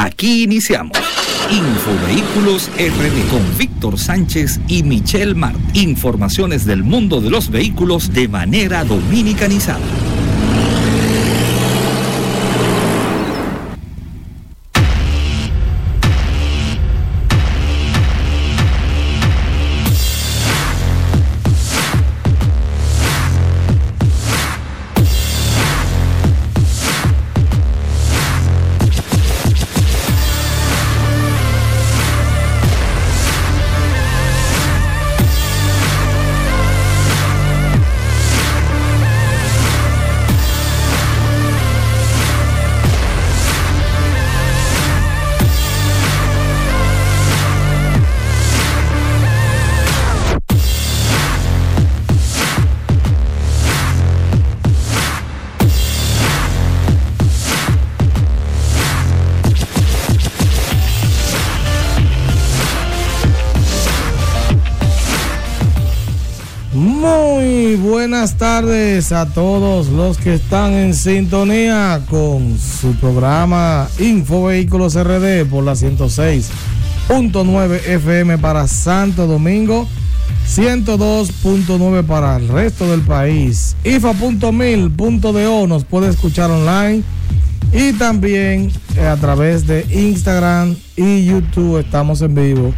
[0.00, 0.96] Aquí iniciamos.
[1.50, 5.58] Infovehículos RD con Víctor Sánchez y Michelle Mart.
[5.74, 9.80] Informaciones del mundo de los vehículos de manera dominicanizada.
[68.60, 75.62] Tardes a todos los que están en sintonía con su programa Info Vehículos RD por
[75.62, 79.86] la 106.9 FM para Santo Domingo,
[80.48, 83.76] 102.9 para el resto del país.
[83.84, 87.04] IFA.mil.do nos puede escuchar online
[87.72, 92.74] y también eh, a través de Instagram y YouTube estamos en vivo.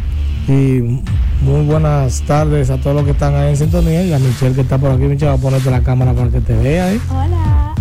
[0.47, 1.01] Y
[1.41, 4.61] muy buenas tardes a todos los que están ahí en sintonía y a Michelle que
[4.61, 5.03] está por aquí.
[5.03, 6.93] Michelle, va a ponerte la cámara para que te vea.
[6.93, 6.99] ¿eh?
[7.09, 7.73] Hola.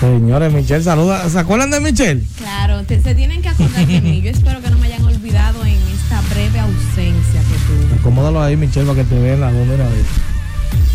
[0.00, 1.28] Señores, Michelle, saluda.
[1.28, 2.22] ¿Se acuerdan de Michelle?
[2.36, 4.20] Claro, te- se tienen que acordar de mí.
[4.22, 8.00] Yo espero que no me hayan olvidado en esta breve ausencia que tuve.
[8.00, 9.82] Acomódalo ahí, Michelle, para que te vean la número.
[9.84, 10.04] a ver.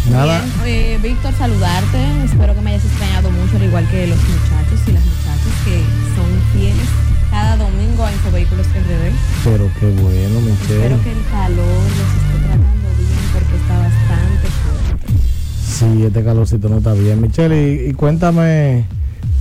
[0.09, 0.41] Nada.
[0.63, 1.97] Bien, eh, Víctor, saludarte.
[2.25, 5.77] Espero que me hayas extrañado mucho, al igual que los muchachos y las muchachas que
[6.15, 6.87] son fieles
[7.31, 9.13] cada domingo a Infovehículos RD.
[9.43, 10.83] Pero qué bueno, Michelle.
[10.83, 15.13] Espero que el calor los esté tratando bien porque está bastante fuerte.
[15.67, 17.21] Sí, este calorcito no está bien.
[17.21, 18.85] Michelle, y, y cuéntame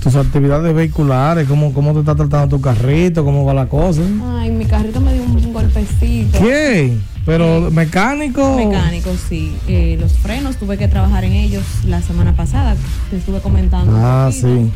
[0.01, 4.01] tus actividades vehiculares, cómo, cómo te está tratando tu carrito, cómo va la cosa.
[4.37, 6.37] Ay, mi carrito me dio un, un golpecito.
[6.39, 6.97] ¿Qué?
[7.25, 8.57] ¿Pero mecánico?
[8.57, 9.55] Mecánico, sí.
[9.67, 12.75] Eh, los frenos tuve que trabajar en ellos la semana pasada.
[13.09, 13.93] Te estuve comentando.
[13.95, 14.69] Ah, sí.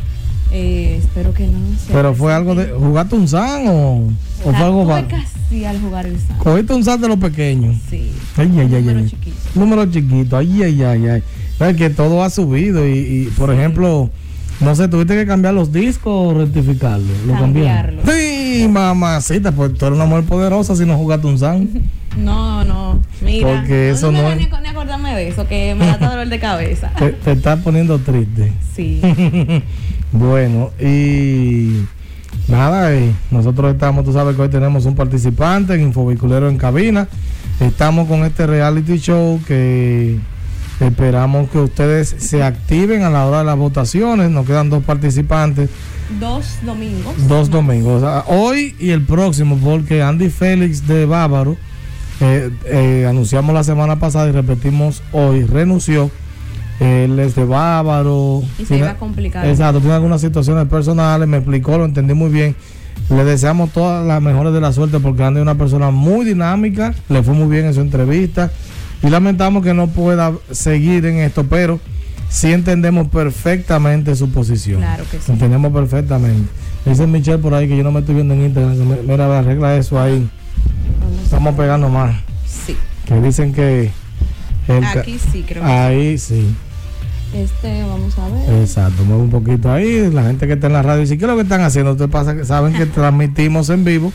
[0.50, 1.58] Eh, espero que no.
[1.92, 2.66] ¿Pero fue algo de...
[2.72, 4.10] ¿Jugaste un san o, o
[4.42, 6.38] fue La algo va- casi al jugar el SAN.
[6.38, 7.76] ¿Cogiste un san de los pequeños?
[7.90, 8.10] Sí.
[8.36, 9.08] Ay, ay, ay, Número ay.
[9.10, 9.36] chiquito.
[9.54, 11.22] Número chiquito, ay, ay, ay, ay.
[11.60, 14.08] Es que todo ha subido y, y, por ejemplo,
[14.60, 17.10] no sé, tuviste que cambiar los discos o rectificarlos.
[17.26, 18.00] ¿Lo cambiaron?
[18.06, 21.68] Sí, mamacita, pues tú eres una mujer poderosa si no jugaste un san.
[22.16, 22.87] No, no.
[23.22, 23.48] Mira.
[23.48, 26.28] Porque eso me no da es- Ni, acordarme de eso, que me da todo dolor
[26.28, 26.90] de cabeza.
[26.98, 28.52] te, te estás poniendo triste.
[28.74, 29.00] Sí.
[30.10, 31.82] Bueno, y
[32.48, 37.08] nada, eh, nosotros estamos, tú sabes que hoy tenemos un participante en Infovehiculero en cabina.
[37.60, 40.18] Estamos con este reality show que
[40.80, 44.30] esperamos que ustedes se activen a la hora de las votaciones.
[44.30, 45.68] Nos quedan dos participantes,
[46.18, 47.28] Dos domingos.
[47.28, 51.58] dos domingos, o sea, hoy y el próximo, porque Andy Félix de Bávaro,
[52.20, 56.10] eh, eh, anunciamos la semana pasada y repetimos hoy, renunció.
[56.80, 58.42] Él es de Bávaro.
[58.58, 59.46] Y se tiene- iba a complicar.
[59.46, 62.54] Exacto, tiene algunas situaciones personales, me explicó, lo entendí muy bien.
[63.10, 66.94] Le deseamos todas las mejores de la suerte porque Andy es una persona muy dinámica,
[67.08, 68.50] le fue muy bien en su entrevista
[69.02, 71.80] y lamentamos que no pueda seguir en esto, pero
[72.28, 74.80] sí entendemos perfectamente su posición.
[74.80, 75.32] Claro que sí.
[75.32, 76.48] Entendemos perfectamente.
[76.84, 78.76] Dice Michelle por ahí que yo no me estoy viendo en Instagram.
[79.06, 80.28] Mira, arregla eso ahí.
[81.28, 82.16] Estamos pegando más.
[82.46, 82.74] Sí.
[83.04, 83.90] Que dicen que.
[84.66, 86.54] el Aquí sí, creo que Ahí sí.
[87.34, 88.62] Este, vamos a ver.
[88.62, 90.10] Exacto, mueve un poquito ahí.
[90.10, 91.92] La gente que está en la radio dice, ¿qué es lo que están haciendo?
[91.92, 94.10] Ustedes pasa que saben que transmitimos en vivo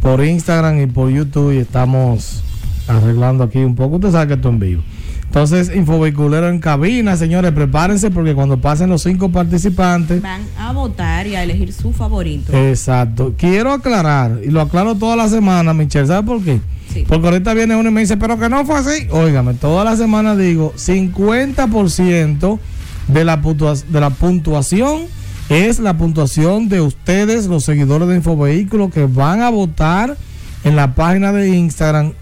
[0.00, 2.42] por Instagram y por YouTube y estamos
[2.88, 3.96] arreglando aquí un poco.
[3.96, 4.82] Usted sabe que esto en vivo.
[5.30, 11.24] Entonces, Infovehiculero en cabina, señores, prepárense porque cuando pasen los cinco participantes, Van a votar
[11.28, 12.52] y a elegir su favorito.
[12.52, 13.32] exacto.
[13.38, 16.60] Quiero aclarar, y lo aclaro toda la semana, Michelle, ¿sabe por qué?
[16.92, 17.04] Sí.
[17.06, 19.06] Porque ahorita viene uno y me dice, pero que no fue así.
[19.12, 22.58] Óigame, toda la semana digo 50%
[23.06, 25.02] de la, de la puntuación
[25.48, 30.16] es la puntuación de ustedes, los seguidores de Infovehículos, que van a votar
[30.64, 32.12] en la página de Instagram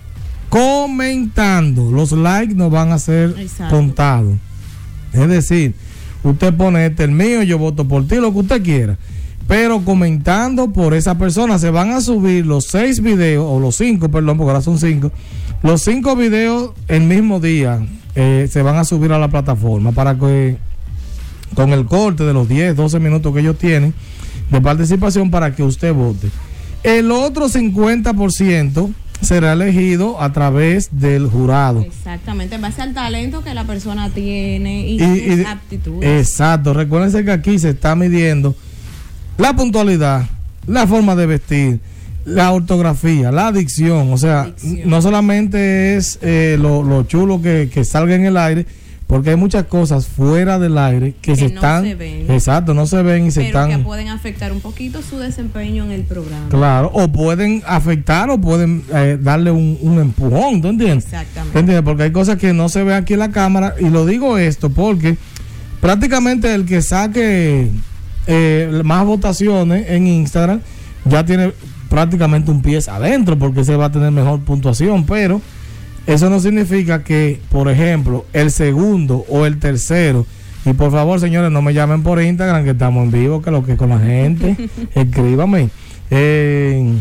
[0.49, 1.91] comentando.
[1.91, 3.77] Los likes no van a ser Exacto.
[3.77, 4.35] contados.
[5.13, 5.75] Es decir,
[6.23, 8.99] usted pone este el mío, yo voto por ti, lo que usted quiera.
[9.47, 14.11] Pero comentando por esa persona, se van a subir los seis videos, o los cinco,
[14.11, 15.11] perdón, porque ahora son cinco.
[15.63, 17.81] Los cinco videos el mismo día
[18.15, 20.59] eh, se van a subir a la plataforma para que
[21.55, 23.95] con el corte de los 10, 12 minutos que ellos tienen
[24.51, 26.29] de participación para que usted vote.
[26.83, 31.81] El otro 50% será elegido a través del jurado.
[31.81, 36.29] Exactamente, en base al talento que la persona tiene y, Y- aptitudes.
[36.29, 38.55] Exacto, recuérdense que aquí se está midiendo
[39.37, 40.27] la puntualidad,
[40.67, 41.81] la forma de vestir,
[42.25, 44.53] la ortografía, la dicción, o sea,
[44.85, 48.67] no solamente es eh, lo, lo chulo que, que salga en el aire,
[49.09, 52.31] porque hay muchas cosas fuera del aire que, Que se no están, se ven.
[52.31, 55.83] exacto, no se ven y se pero que están, pueden afectar un poquito su desempeño
[55.85, 56.49] en el programa.
[56.51, 61.07] claro, o pueden afectar o pueden eh, darle un, un empujón, ¿tú entiendes?
[61.07, 61.53] Exactamente.
[61.55, 61.85] ¿Te entiendes?
[61.85, 63.75] Porque hay cosas que no se ven aquí en la cámara.
[63.81, 65.17] Y lo digo esto porque
[65.81, 67.71] prácticamente el que saque
[68.27, 70.61] eh, más votaciones en Instagram
[71.07, 71.53] ya tiene
[71.89, 75.05] prácticamente un pie adentro porque se va a tener mejor puntuación.
[75.07, 75.41] Pero
[76.09, 80.27] eso no significa que, por ejemplo, el segundo o el tercero.
[80.65, 83.63] Y por favor, señores, no me llamen por Instagram que estamos en vivo, que lo
[83.63, 84.57] que con la gente.
[84.95, 85.69] Escríbame.
[86.11, 86.95] Eh,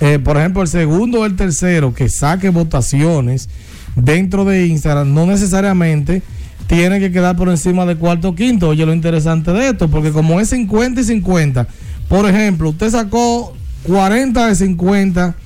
[0.00, 3.48] eh, por ejemplo, el segundo o el tercero que saque votaciones
[3.94, 6.22] dentro de Instagram, no necesariamente
[6.66, 8.70] tiene que quedar por encima de cuarto o quinto.
[8.70, 11.68] Oye, lo interesante de esto, porque como es 50 y 50,
[12.08, 13.54] por ejemplo, usted sacó
[13.84, 15.36] 40 de 50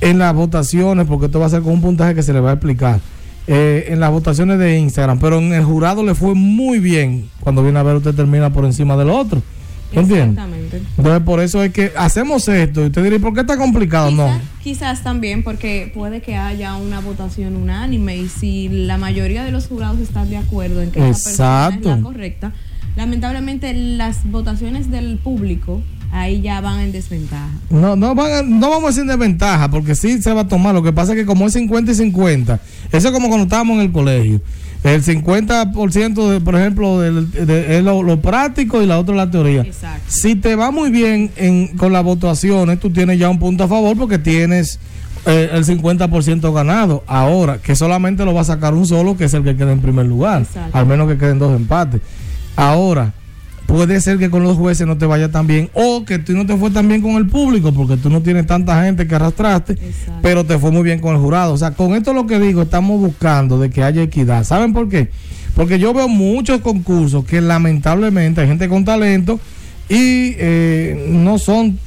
[0.00, 2.50] en las votaciones, porque esto va a ser con un puntaje que se le va
[2.50, 3.00] a explicar.
[3.46, 7.28] eh, en las votaciones de Instagram, pero en el jurado le fue muy bien.
[7.40, 9.42] Cuando viene a ver, usted termina por encima del otro.
[9.92, 10.30] ¿Entiendes?
[10.30, 10.82] Exactamente.
[10.96, 12.82] Entonces, por eso es que hacemos esto.
[12.82, 14.08] Y usted dirá, ¿y por qué está complicado?
[14.08, 14.40] Quizás, No.
[14.62, 19.66] quizás también porque puede que haya una votación unánime y si la mayoría de los
[19.66, 21.88] jurados están de acuerdo en que esa persona es Exacto.
[21.96, 22.52] la correcta,
[22.96, 25.82] lamentablemente las votaciones del público
[26.14, 27.48] ahí ya van en desventaja.
[27.70, 30.74] No, no, van no vamos a decir de ventaja, porque sí se va a tomar.
[30.74, 32.60] Lo que pasa es que como es 50 y 50,
[32.92, 34.40] eso es como cuando estábamos en el colegio.
[34.84, 39.30] El 50%, de, por ejemplo, del- de, es lo, lo práctico y la otra la
[39.30, 39.62] teoría.
[39.62, 40.02] Exacto.
[40.08, 43.68] Si te va muy bien en, con las votaciones, tú tienes ya un punto a
[43.68, 44.78] favor porque tienes
[45.24, 47.02] eh, el 50% ganado.
[47.06, 49.80] Ahora, que solamente lo va a sacar un solo, que es el que queda en
[49.80, 50.42] primer lugar.
[50.42, 50.76] Exacto.
[50.76, 52.02] Al menos que queden dos empates.
[52.56, 53.14] Ahora,
[53.66, 56.46] puede ser que con los jueces no te vaya tan bien o que tú no
[56.46, 59.72] te fue tan bien con el público porque tú no tienes tanta gente que arrastraste,
[59.72, 60.12] Exacto.
[60.22, 61.52] pero te fue muy bien con el jurado.
[61.54, 64.44] O sea, con esto lo que digo, estamos buscando de que haya equidad.
[64.44, 65.10] ¿Saben por qué?
[65.54, 69.38] Porque yo veo muchos concursos que lamentablemente hay gente con talento
[69.88, 71.78] y eh, no son,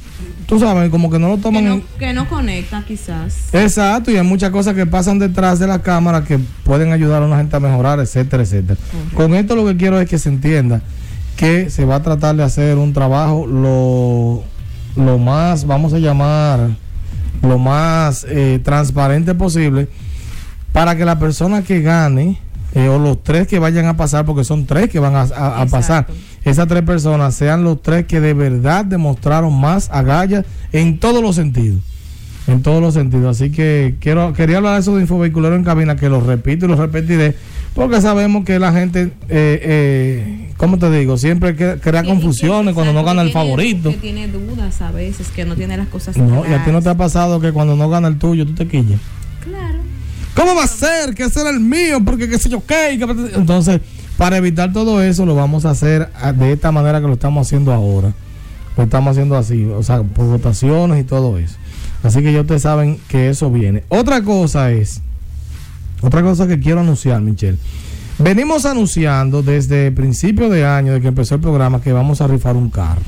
[0.46, 3.52] tú sabes, como que no lo Que toman no, en- que no conecta quizás.
[3.52, 7.26] Exacto, y hay muchas cosas que pasan detrás de la cámara que pueden ayudar a
[7.26, 8.78] una gente a mejorar, etcétera, etcétera.
[9.14, 10.80] Con esto lo que quiero es que se entienda
[11.38, 14.42] que se va a tratar de hacer un trabajo lo,
[15.00, 16.70] lo más, vamos a llamar,
[17.42, 19.88] lo más eh, transparente posible
[20.72, 22.40] para que la persona que gane,
[22.74, 25.62] eh, o los tres que vayan a pasar, porque son tres que van a, a-
[25.62, 26.08] a pasar,
[26.42, 31.36] esas tres personas sean los tres que de verdad demostraron más agallas en todos los
[31.36, 31.80] sentidos.
[32.48, 33.36] En todos los sentidos.
[33.40, 36.68] Así que quiero quería hablar de eso de infovehiculero en cabina, que lo repito y
[36.68, 37.34] lo repetiré,
[37.74, 41.16] porque sabemos que la gente, eh, eh, ¿cómo te digo?
[41.18, 43.90] Siempre crea y- confusiones cuando no gana el tiene- favorito.
[43.90, 46.80] Que tiene dudas a veces, que no tiene las cosas No, y a ti no
[46.80, 48.98] te ha pasado que cuando no gana el tuyo, tú te quillas.
[49.44, 49.78] Claro.
[50.34, 51.14] ¿Cómo va a ser?
[51.14, 52.92] Que ese era el mío, porque qué sé yo qué.
[53.34, 53.80] Entonces,
[54.16, 57.46] para evitar todo eso, lo vamos a hacer ah, de esta manera que lo estamos
[57.46, 58.12] haciendo ahora.
[58.76, 61.56] Lo estamos haciendo así, o sea, por votaciones y todo eso.
[62.02, 63.84] Así que ya ustedes saben que eso viene.
[63.88, 65.00] Otra cosa es,
[66.00, 67.58] otra cosa que quiero anunciar, Michelle.
[68.18, 72.56] Venimos anunciando desde principio de año, de que empezó el programa, que vamos a rifar
[72.56, 73.02] un carro.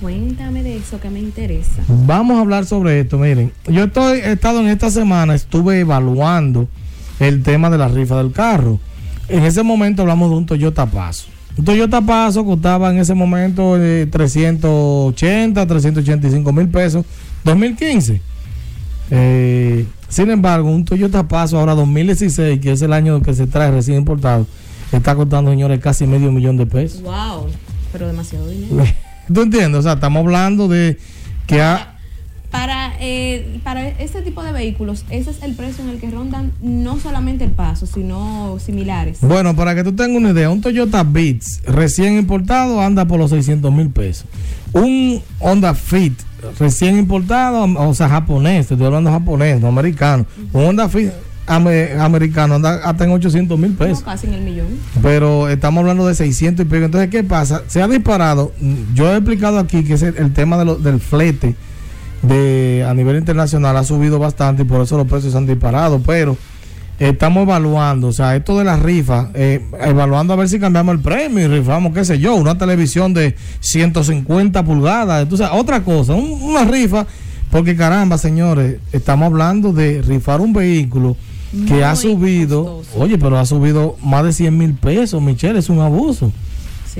[0.00, 1.82] Cuéntame de eso que me interesa.
[1.88, 3.18] Vamos a hablar sobre esto.
[3.18, 6.68] Miren, yo estoy, he estado en esta semana, estuve evaluando
[7.20, 8.78] el tema de la rifa del carro.
[9.28, 11.26] En ese momento hablamos de un Toyota Paso.
[11.58, 17.04] Un Toyota Paso costaba en ese momento eh, 380, 385 mil pesos,
[17.42, 18.22] 2015.
[19.10, 23.72] Eh, sin embargo, un Toyota Paso ahora 2016, que es el año que se trae
[23.72, 24.46] recién importado,
[24.92, 27.02] está costando, señores, casi medio millón de pesos.
[27.02, 27.48] Wow.
[27.90, 28.84] Pero demasiado dinero.
[29.34, 29.80] ¿Tú entiendes?
[29.80, 30.96] O sea, estamos hablando de
[31.48, 31.97] que ha...
[32.50, 36.52] Para, eh, para este tipo de vehículos, ese es el precio en el que rondan
[36.62, 39.18] no solamente el paso, sino similares.
[39.20, 43.30] Bueno, para que tú tengas una idea, un Toyota Beats recién importado anda por los
[43.30, 44.24] 600 mil pesos.
[44.72, 46.18] Un Honda Fit
[46.58, 50.24] recién importado, o sea, japonés, te estoy hablando japonés, no americano.
[50.54, 51.10] Un Honda Fit
[51.46, 54.02] ame- americano anda hasta en 800 mil pesos.
[54.02, 54.66] casi en el millón.
[55.02, 56.84] Pero estamos hablando de 600 y pico.
[56.86, 57.62] Entonces, ¿qué pasa?
[57.66, 58.52] Se ha disparado.
[58.94, 61.54] Yo he explicado aquí que es el, el tema de lo- del flete
[62.22, 66.00] de, a nivel internacional ha subido bastante y por eso los precios se han disparado.
[66.04, 66.36] Pero
[66.98, 71.00] estamos evaluando, o sea, esto de la rifa, eh, evaluando a ver si cambiamos el
[71.00, 75.22] premio y rifamos, qué sé yo, una televisión de 150 pulgadas.
[75.22, 77.06] Entonces, otra cosa, un- una rifa.
[77.50, 81.16] Porque caramba, señores, estamos hablando de rifar un vehículo
[81.66, 83.00] que ha subido, costoso.
[83.02, 86.30] oye, pero ha subido más de 100 mil pesos, Michelle, es un abuso.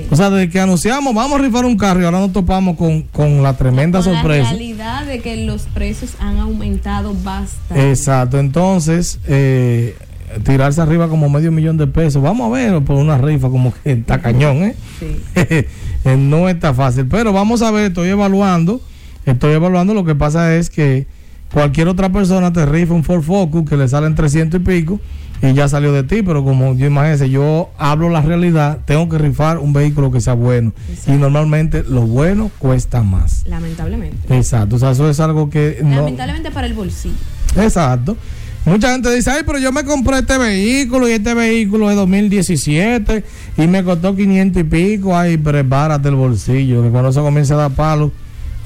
[0.02, 0.06] Sí.
[0.10, 3.02] O sea, desde que anunciamos, vamos a rifar un carro y ahora nos topamos con,
[3.02, 4.50] con la tremenda Con la sorpresa.
[4.50, 7.90] realidad de que los precios han aumentado bastante.
[7.90, 9.96] Exacto, entonces, eh,
[10.44, 13.92] tirarse arriba como medio millón de pesos, vamos a ver por una rifa como que
[13.92, 14.76] está cañón, ¿eh?
[15.00, 15.16] Sí.
[16.04, 18.80] Eh, no está fácil, pero vamos a ver, estoy evaluando,
[19.26, 21.08] estoy evaluando, lo que pasa es que
[21.52, 25.00] cualquier otra persona te rifa un Ford Focus que le salen 300 y pico
[25.42, 29.18] y ya salió de ti, pero como yo imagínense, yo hablo la realidad, tengo que
[29.18, 30.72] rifar un vehículo que sea bueno
[31.06, 33.44] y normalmente lo bueno cuesta más.
[33.46, 34.36] Lamentablemente.
[34.36, 35.96] Exacto, o sea, eso es algo que no...
[35.96, 37.14] Lamentablemente para el bolsillo.
[37.56, 38.16] Exacto.
[38.64, 43.24] Mucha gente dice, ay, pero yo me compré este vehículo y este vehículo es 2017
[43.56, 45.16] y me costó 500 y pico.
[45.16, 48.12] Ay, prepárate el bolsillo, que cuando eso comience a dar palo,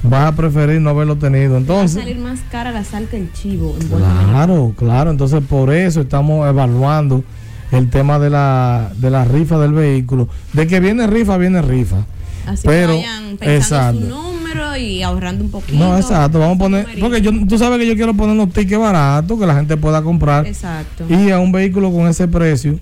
[0.03, 1.51] vas a preferir no haberlo tenido.
[1.51, 3.75] Va a Entonces, salir más cara la sal que el chivo.
[3.79, 5.11] en claro, claro.
[5.11, 7.23] Entonces, por eso estamos evaluando
[7.71, 10.27] el tema de la, de la rifa del vehículo.
[10.53, 12.05] De que viene rifa, viene rifa.
[12.45, 14.01] Así Pero, que vayan pensando exacto.
[14.01, 15.79] su número y ahorrando un poquito.
[15.79, 16.39] No, exacto.
[16.39, 19.45] Vamos a poner, porque yo, tú sabes que yo quiero poner unos tickets baratos que
[19.45, 20.45] la gente pueda comprar.
[20.45, 21.05] Exacto.
[21.09, 22.79] Y a un vehículo con ese precio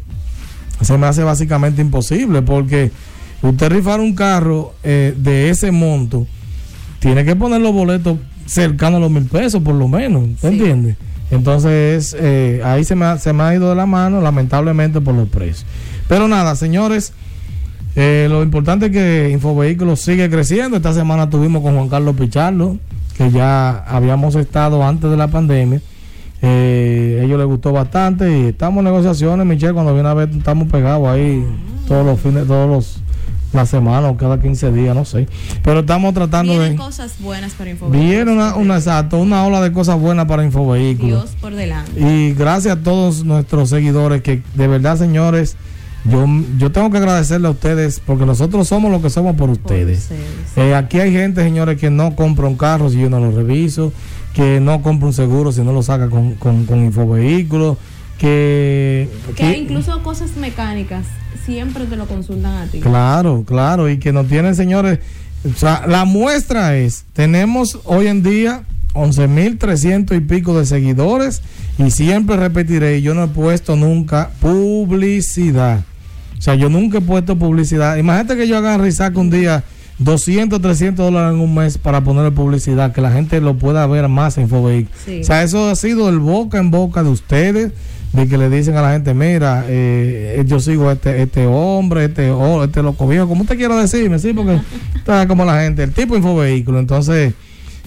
[0.81, 2.91] se me hace básicamente imposible porque
[3.43, 6.25] usted rifar un carro eh, de ese monto
[7.01, 10.55] tiene que poner los boletos cercanos a los mil pesos por lo menos, ¿te Sí.
[10.59, 10.95] entiendes?
[11.31, 15.15] Entonces eh, ahí se me, ha, se me ha ido de la mano lamentablemente por
[15.15, 15.65] los precios.
[16.07, 17.13] Pero nada, señores,
[17.95, 20.77] eh, lo importante es que Infovehículos sigue creciendo.
[20.77, 22.77] Esta semana tuvimos con Juan Carlos Pichardo,
[23.17, 25.81] que ya habíamos estado antes de la pandemia.
[26.41, 30.29] Eh, a ellos les gustó bastante y estamos en negociaciones, Michelle, cuando viene a ver
[30.35, 31.45] estamos pegados ahí
[31.87, 33.01] todos los fines, todos los
[33.53, 35.27] la semana o cada 15 días, no sé.
[35.63, 38.09] Pero estamos tratando Vienen de cosas buenas para Infovehículos.
[38.09, 41.23] viene una, una exacto, una ola de cosas buenas para Infovehículos.
[41.23, 41.99] Dios por delante.
[41.99, 45.57] Y gracias a todos nuestros seguidores que de verdad, señores,
[46.05, 46.25] yo,
[46.57, 50.09] yo tengo que agradecerle a ustedes porque nosotros somos lo que somos por ustedes.
[50.55, 53.93] Eh, aquí hay gente, señores, que no compra un carro si yo no lo reviso,
[54.33, 57.77] que no compra un seguro si no lo saca con, con, con Infovehículos,
[58.21, 61.07] que, Que incluso cosas mecánicas
[61.43, 62.79] siempre te lo consultan a ti.
[62.79, 64.99] Claro, claro, y que nos tienen, señores.
[65.43, 68.61] O sea, la muestra es, tenemos hoy en día
[68.93, 71.41] 11.300 y pico de seguidores
[71.79, 75.79] y siempre repetiré, yo no he puesto nunca publicidad.
[76.37, 77.97] O sea, yo nunca he puesto publicidad.
[77.97, 79.63] Imagínate que yo y saque un día
[80.03, 84.07] 200, 300 dólares en un mes para ponerle publicidad, que la gente lo pueda ver
[84.07, 84.49] más en.
[85.05, 85.21] Sí.
[85.21, 87.71] O sea, eso ha sido el boca en boca de ustedes,
[88.11, 92.05] de que le dicen a la gente, mira, eh, yo sigo a este, este hombre,
[92.05, 94.59] este, oh, este loco viejo, como usted quiera decirme, sí, porque
[94.95, 96.79] está como la gente, el tipo infovehículo.
[96.79, 97.33] Entonces,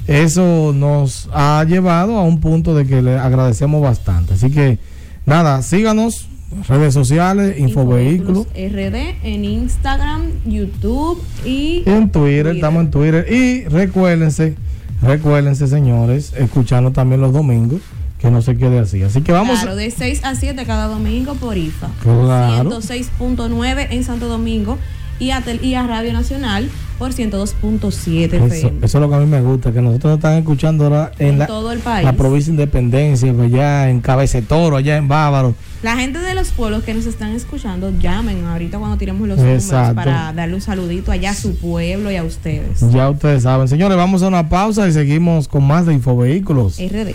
[0.06, 4.34] eso nos ha llevado a un punto de que le agradecemos bastante.
[4.34, 4.78] Así que,
[5.26, 6.28] nada, síganos,
[6.68, 8.46] redes sociales, infovehículos.
[8.54, 13.26] RD en Instagram, YouTube y En Twitter, estamos en Twitter.
[13.32, 14.54] Y recuérdense,
[15.02, 17.80] recuérdense, señores, escucharnos también los domingos,
[18.18, 19.02] que no se quede así.
[19.02, 19.60] Así que vamos.
[19.60, 21.88] Claro, de 6 a 7 cada domingo por IFA.
[22.02, 22.70] Claro.
[22.70, 24.78] 106.9 en Santo Domingo
[25.18, 26.68] y a, tel- y a Radio Nacional
[26.98, 30.34] por 102.7 Eso, eso es lo que a mí me gusta, que nosotros nos están
[30.38, 32.04] escuchando ahora en, En la, todo el país.
[32.04, 35.54] la provincia de Independencia, allá en Cabecetoro, allá en Bávaro.
[35.82, 39.88] La gente de los pueblos que nos están escuchando, llamen ahorita cuando tiremos los Exacto.
[39.88, 42.80] números para darle un saludito allá a su pueblo y a ustedes.
[42.92, 43.68] Ya ustedes saben.
[43.68, 46.78] Señores, vamos a una pausa y seguimos con más de Infovehículos.
[46.78, 47.14] RD.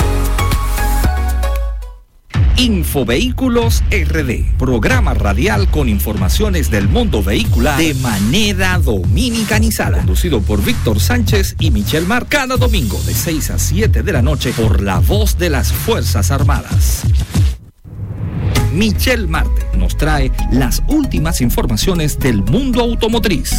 [2.61, 10.99] Infovehículos RD, programa radial con informaciones del mundo vehicular de manera dominicanizada, conducido por Víctor
[10.99, 14.99] Sánchez y Michelle Mar, cada domingo de 6 a 7 de la noche por la
[14.99, 17.01] voz de las Fuerzas Armadas.
[18.75, 23.55] Michelle Marte nos trae las últimas informaciones del mundo automotriz.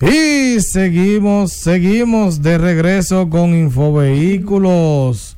[0.00, 5.33] Y seguimos, seguimos de regreso con Infovehículos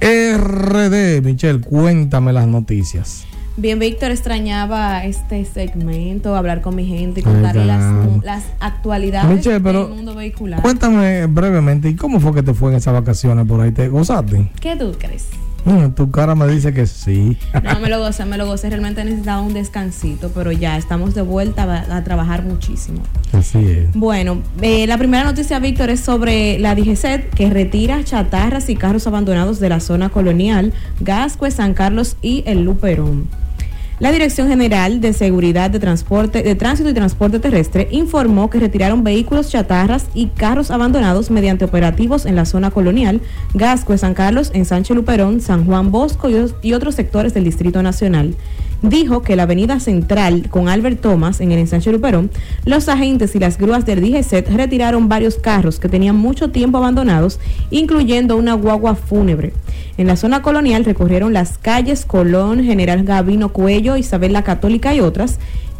[0.00, 1.22] RD.
[1.22, 3.24] Michelle, cuéntame las noticias.
[3.56, 9.60] Bien, Víctor, extrañaba este segmento, hablar con mi gente y contarle las, las, actualidades Michelle,
[9.60, 10.62] pero del mundo vehicular.
[10.62, 13.72] Cuéntame brevemente, ¿y cómo fue que te fue en esas vacaciones por ahí?
[13.72, 14.52] ¿Te gozaste?
[14.60, 15.26] ¿Qué tú crees?
[15.64, 17.36] Mm, tu cara me dice que sí.
[17.62, 18.70] No, me lo gocé, me lo gocé.
[18.70, 23.02] Realmente necesitaba un descansito, pero ya estamos de vuelta a, a trabajar muchísimo.
[23.32, 23.88] Así es.
[23.94, 29.06] Bueno, eh, la primera noticia, Víctor, es sobre la DGCET que retira chatarras y carros
[29.06, 33.28] abandonados de la zona colonial, Gascue, San Carlos y el Luperón.
[34.00, 39.02] La Dirección General de Seguridad de Transporte, de Tránsito y Transporte Terrestre informó que retiraron
[39.02, 43.20] vehículos chatarras y carros abandonados mediante operativos en la zona colonial,
[43.54, 46.28] Gascue, San Carlos, en Sánchez Luperón, San Juan Bosco
[46.62, 48.36] y otros sectores del Distrito Nacional
[48.82, 52.30] dijo que la avenida central con Albert Thomas en el ensanche Luperón,
[52.64, 57.40] los agentes y las grúas del DGCET retiraron varios carros que tenían mucho tiempo abandonados,
[57.70, 59.52] incluyendo una guagua fúnebre.
[59.96, 65.00] En la zona colonial recorrieron las calles Colón, General Gavino Cuello, Isabel la Católica y
[65.00, 65.38] otras,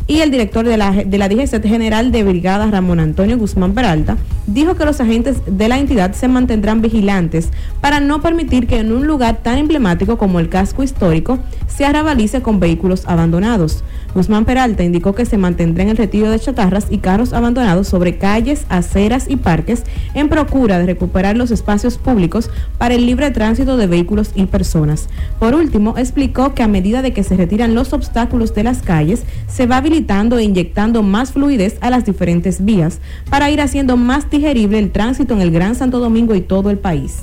[0.08, 4.16] y el director de la, de la DGC General de Brigada, Ramón Antonio Guzmán Peralta,
[4.46, 7.50] dijo que los agentes de la entidad se mantendrán vigilantes
[7.82, 11.38] para no permitir que en un lugar tan emblemático como el casco histórico
[11.68, 13.84] se arrabalice con vehículos abandonados.
[14.14, 18.16] Guzmán Peralta indicó que se mantendrá en el retiro de chatarras y carros abandonados sobre
[18.16, 19.84] calles, aceras y parques
[20.14, 25.08] en procura de recuperar los espacios públicos para el libre tránsito de vehículos y personas.
[25.38, 29.24] Por último, explicó que a medida de que se retiran los obstáculos de las calles,
[29.46, 34.30] se va habilitando e inyectando más fluidez a las diferentes vías para ir haciendo más
[34.30, 37.16] digerible el tránsito en el Gran Santo Domingo y todo el país.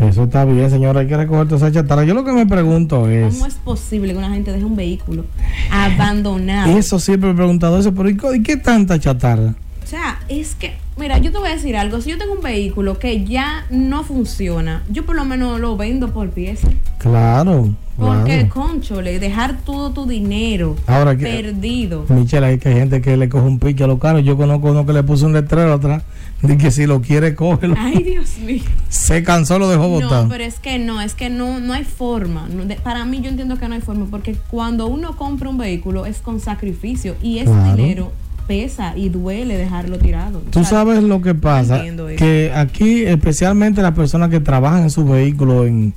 [0.00, 1.00] Eso está bien, señora.
[1.00, 2.04] Hay que recoger toda esa chatarra.
[2.04, 3.34] Yo lo que me pregunto es.
[3.34, 5.24] ¿Cómo es posible que una gente deje un vehículo
[5.70, 6.76] abandonado?
[6.76, 9.54] Eso siempre he preguntado eso, pero ¿y qué tanta chatarra?
[9.92, 12.00] O sea, es que, mira, yo te voy a decir algo.
[12.00, 16.14] Si yo tengo un vehículo que ya no funciona, yo por lo menos lo vendo
[16.14, 16.66] por pieza.
[16.96, 17.68] Claro.
[17.98, 22.06] Porque, conchole, dejar todo tu dinero Ahora perdido.
[22.08, 24.24] Michelle, hay que hay gente que le coge un pique a los carros.
[24.24, 26.02] Yo conozco uno que le puso un letrero atrás
[26.40, 27.74] de que si lo quiere, cógelo.
[27.78, 28.62] Ay, Dios mío.
[28.88, 30.22] Se cansó, lo dejó botar.
[30.22, 32.48] No, pero es que no, es que no, no hay forma.
[32.48, 35.58] No, de, para mí, yo entiendo que no hay forma, porque cuando uno compra un
[35.58, 37.76] vehículo es con sacrificio y ese Claro.
[37.76, 38.12] dinero
[38.46, 40.40] pesa y duele dejarlo tirado.
[40.50, 41.82] Tú O sea, sabes lo que pasa,
[42.16, 45.94] que aquí especialmente las personas que trabajan en sus vehículos en,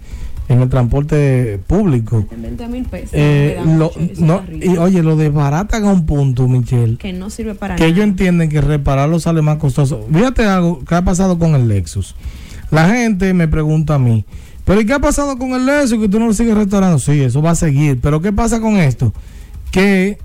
[0.47, 3.09] en el transporte público, en 20 mil pesos.
[3.13, 7.75] eh, lo- no, y oye, lo desbaratan a un punto, Michelle, que no sirve para
[7.75, 7.91] que nada.
[7.93, 10.05] ellos entienden que repararlo sale más costoso.
[10.13, 12.15] Fíjate algo que ha pasado con el Lexus.
[12.71, 14.25] La gente me pregunta a mí,
[14.65, 16.99] pero ¿y qué ha pasado con el Lexus que tú no lo sigues restaurando?
[16.99, 19.13] Sí, eso va a seguir, pero ¿qué pasa con esto?
[19.71, 20.17] Que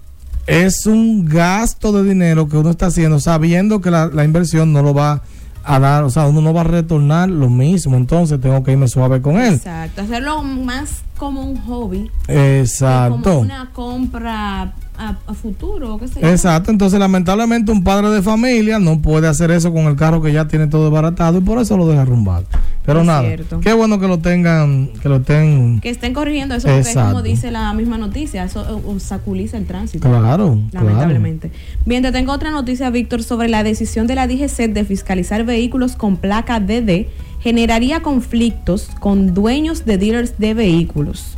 [0.51, 4.83] es un gasto de dinero que uno está haciendo sabiendo que la, la inversión no
[4.83, 5.23] lo va
[5.63, 8.89] a dar, o sea, uno no va a retornar lo mismo, entonces tengo que irme
[8.89, 9.55] suave con él.
[9.55, 12.11] Exacto, hacerlo más como un hobby.
[12.27, 13.23] Exacto.
[13.23, 16.29] Como una compra a, a futuro, qué sé yo.
[16.29, 20.33] Exacto, entonces lamentablemente un padre de familia no puede hacer eso con el carro que
[20.33, 22.43] ya tiene todo desbaratado y por eso lo deja arrumbar.
[22.91, 23.61] Pero Es nada, cierto.
[23.61, 25.81] qué bueno que lo tengan, que lo estén.
[25.81, 27.11] Que estén corrigiendo eso, porque Exacto.
[27.11, 30.09] como dice la misma noticia, eso eh, obstaculiza el tránsito.
[30.09, 31.53] Claro, Lamentablemente.
[31.87, 35.95] Bien, te tengo otra noticia, Víctor, sobre la decisión de la DGC de fiscalizar vehículos
[35.95, 37.07] con placa DD
[37.41, 41.37] generaría conflictos con dueños de dealers de vehículos.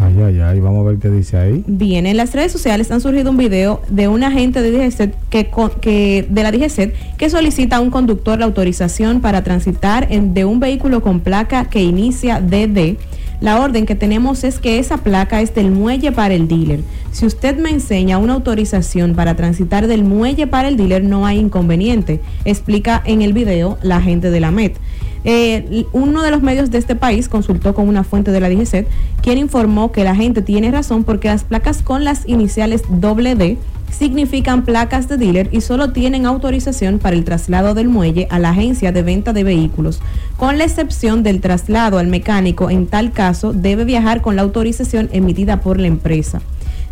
[0.00, 1.64] Ay, ay, ay, vamos a ver qué dice ahí.
[1.66, 4.92] Bien, en las redes sociales han surgido un video de un agente de
[5.30, 10.44] que, de la DGCET que solicita a un conductor la autorización para transitar en- de
[10.44, 12.96] un vehículo con placa que inicia DD.
[13.40, 16.80] La orden que tenemos es que esa placa es del muelle para el dealer.
[17.12, 21.38] Si usted me enseña una autorización para transitar del muelle para el dealer, no hay
[21.38, 24.76] inconveniente, explica en el video la agente de la MET.
[25.24, 28.88] Eh, uno de los medios de este país consultó con una fuente de la DGCET,
[29.22, 33.58] quien informó que la gente tiene razón porque las placas con las iniciales doble D
[33.90, 38.50] significan placas de dealer y solo tienen autorización para el traslado del muelle a la
[38.50, 40.00] agencia de venta de vehículos,
[40.36, 42.70] con la excepción del traslado al mecánico.
[42.70, 46.40] En tal caso, debe viajar con la autorización emitida por la empresa.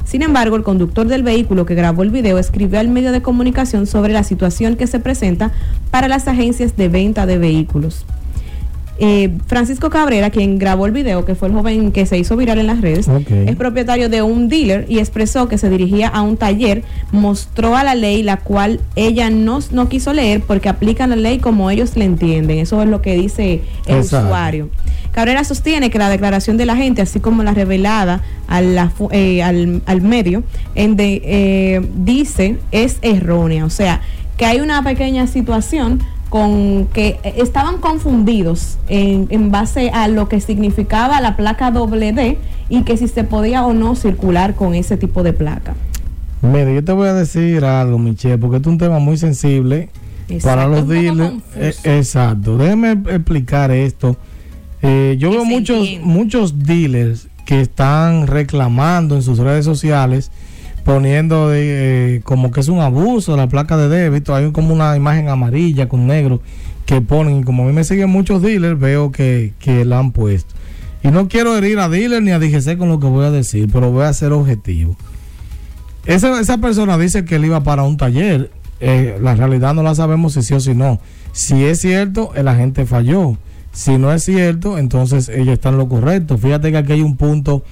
[0.04, 3.86] Sin embargo, el conductor del vehículo que grabó el video escribió al medio de comunicación
[3.86, 5.50] sobre la situación que se presenta
[5.90, 8.06] para las agencias de venta de vehículos.
[8.98, 12.58] Eh, Francisco Cabrera, quien grabó el video, que fue el joven que se hizo viral
[12.58, 16.36] en las redes, es propietario de un dealer y expresó que se dirigía a un
[16.38, 16.82] taller,
[17.12, 21.38] mostró a la ley la cual ella no, no quiso leer porque aplican la ley
[21.38, 22.58] como ellos le entienden.
[22.58, 24.26] Eso es lo que dice el Exacto.
[24.28, 24.70] usuario.
[25.12, 29.42] Cabrera sostiene que la declaración de la gente, así como la revelada a la eh,
[29.42, 30.42] al, al medio,
[30.74, 33.64] en de- eh, dice es errónea.
[33.66, 34.00] O sea,
[34.36, 40.40] que hay una pequeña situación con que estaban confundidos en, en base a lo que
[40.40, 44.96] significaba la placa doble D y que si se podía o no circular con ese
[44.96, 45.74] tipo de placa.
[46.42, 49.88] Mire, yo te voy a decir algo, Michelle, porque este es un tema muy sensible
[50.28, 51.34] Exacto, para los dealers.
[51.56, 52.58] Eh, exacto.
[52.58, 54.16] Déjeme explicar esto.
[54.82, 60.30] Eh, yo veo muchos, muchos dealers que están reclamando en sus redes sociales,
[60.86, 64.36] poniendo de, eh, como que es un abuso la placa de débito.
[64.36, 66.40] Hay como una imagen amarilla con negro
[66.86, 67.40] que ponen.
[67.40, 70.54] Y como a mí me siguen muchos dealers, veo que, que la han puesto.
[71.02, 73.68] Y no quiero herir a dealer ni a DGC con lo que voy a decir,
[73.72, 74.96] pero voy a ser objetivo.
[76.04, 78.52] Esa, esa persona dice que él iba para un taller.
[78.78, 81.00] Eh, la realidad no la sabemos si sí o si no.
[81.32, 83.36] Si es cierto, el agente falló.
[83.72, 86.38] Si no es cierto, entonces ellos están en lo correcto.
[86.38, 87.64] Fíjate que aquí hay un punto.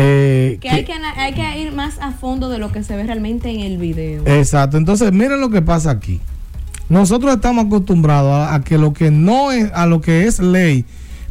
[0.00, 3.02] Eh, Que hay que, hay que ir más a fondo de lo que se ve
[3.04, 4.22] realmente en el video.
[4.26, 4.76] Exacto.
[4.76, 6.20] Entonces, miren lo que pasa aquí.
[6.88, 10.84] Nosotros estamos acostumbrados a, a que lo que no es, a lo que es ley,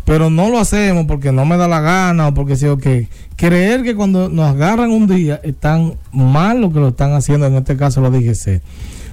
[0.06, 3.08] pero no lo hacemos porque no me da la gana o porque sí o que
[3.36, 7.56] creer que cuando nos agarran un día están mal lo que lo están haciendo, en
[7.56, 8.62] este caso lo DGC.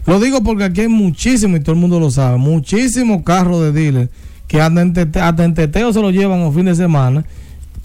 [0.06, 3.72] Lo digo porque aquí hay muchísimo, y todo el mundo lo sabe, muchísimos carros de
[3.72, 4.10] dealer
[4.46, 7.24] que en hasta en teteo se lo llevan a fin de semana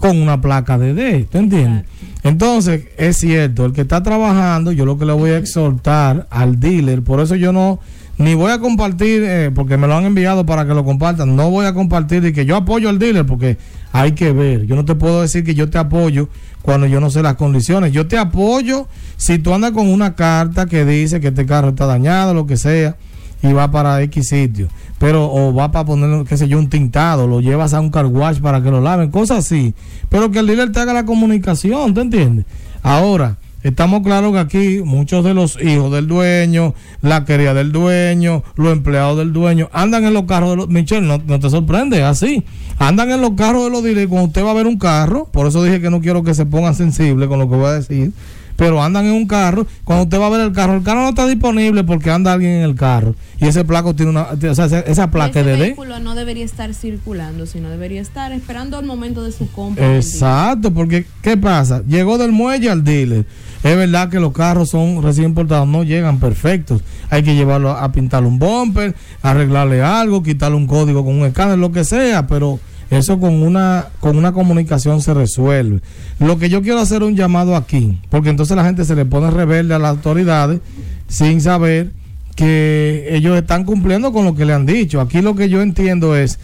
[0.00, 1.84] con una placa de D, ¿tú entiendes?
[2.22, 6.58] Entonces, es cierto, el que está trabajando, yo lo que le voy a exhortar al
[6.58, 7.80] dealer, por eso yo no,
[8.16, 11.50] ni voy a compartir, eh, porque me lo han enviado para que lo compartan, no
[11.50, 13.58] voy a compartir y que yo apoyo al dealer, porque
[13.92, 16.30] hay que ver, yo no te puedo decir que yo te apoyo
[16.62, 20.64] cuando yo no sé las condiciones, yo te apoyo si tú andas con una carta
[20.64, 22.96] que dice que este carro está dañado, lo que sea,
[23.42, 24.68] y va para X sitio.
[24.98, 28.06] Pero, o va para poner, qué sé yo, un tintado, lo llevas a un car
[28.42, 29.74] para que lo laven, cosas así.
[30.08, 32.44] Pero que el dealer te haga la comunicación, ¿te entiendes?
[32.82, 38.42] Ahora, estamos claros que aquí muchos de los hijos del dueño, la querida del dueño,
[38.56, 40.68] los empleados del dueño, andan en los carros de los.
[40.68, 42.44] Michelle, no, no te sorprende, así.
[42.78, 44.08] Andan en los carros de los dealers.
[44.08, 46.44] Cuando usted va a ver un carro, por eso dije que no quiero que se
[46.44, 48.12] pongan sensibles con lo que voy a decir
[48.60, 49.66] pero andan en un carro.
[49.84, 52.52] Cuando usted va a ver el carro, el carro no está disponible porque anda alguien
[52.56, 53.14] en el carro.
[53.40, 54.26] Y ese placo tiene una.
[54.50, 55.58] O sea, esa- placa Ese de D.
[55.62, 59.96] vehículo no debería estar circulando, sino debería estar esperando el momento de su compra.
[59.96, 61.82] Exacto, porque ¿qué pasa?
[61.88, 63.24] Llegó del muelle al dealer.
[63.62, 66.82] Es verdad que los carros son recién importados, no llegan perfectos.
[67.08, 71.56] Hay que llevarlo a pintarle un bumper, arreglarle algo, quitarle un código con un escáner,
[71.58, 72.60] lo que sea, pero
[72.90, 75.80] eso con una con una comunicación se resuelve.
[76.18, 79.30] Lo que yo quiero hacer un llamado aquí, porque entonces la gente se le pone
[79.30, 80.60] rebelde a las autoridades
[81.08, 81.92] sin saber
[82.34, 85.00] que ellos están cumpliendo con lo que le han dicho.
[85.00, 86.38] Aquí lo que yo entiendo es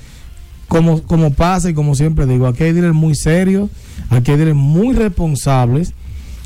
[0.69, 3.71] como, como pasa y como siempre digo, aquí hay dealers muy serios,
[4.11, 5.95] aquí hay dealers muy responsables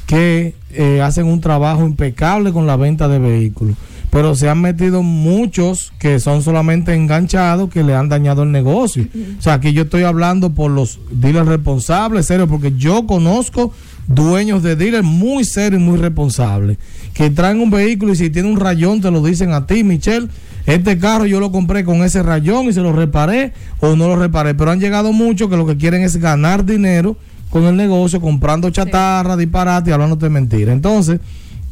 [0.07, 3.77] que eh, hacen un trabajo impecable con la venta de vehículos.
[4.11, 9.07] Pero se han metido muchos que son solamente enganchados que le han dañado el negocio.
[9.39, 13.73] O sea, aquí yo estoy hablando por los dealers responsables, serios, porque yo conozco
[14.09, 16.79] dueños de dealers muy serios y muy responsables
[17.15, 20.29] que traen un vehículo y si tiene un rayón te lo dicen a ti, Michelle.
[20.67, 24.17] Este carro yo lo compré con ese rayón y se lo reparé o no lo
[24.17, 24.55] reparé.
[24.55, 27.17] Pero han llegado muchos que lo que quieren es ganar dinero
[27.51, 30.73] con el negocio, comprando chatarra, disparate y hablando de mentira.
[30.73, 31.21] Entonces,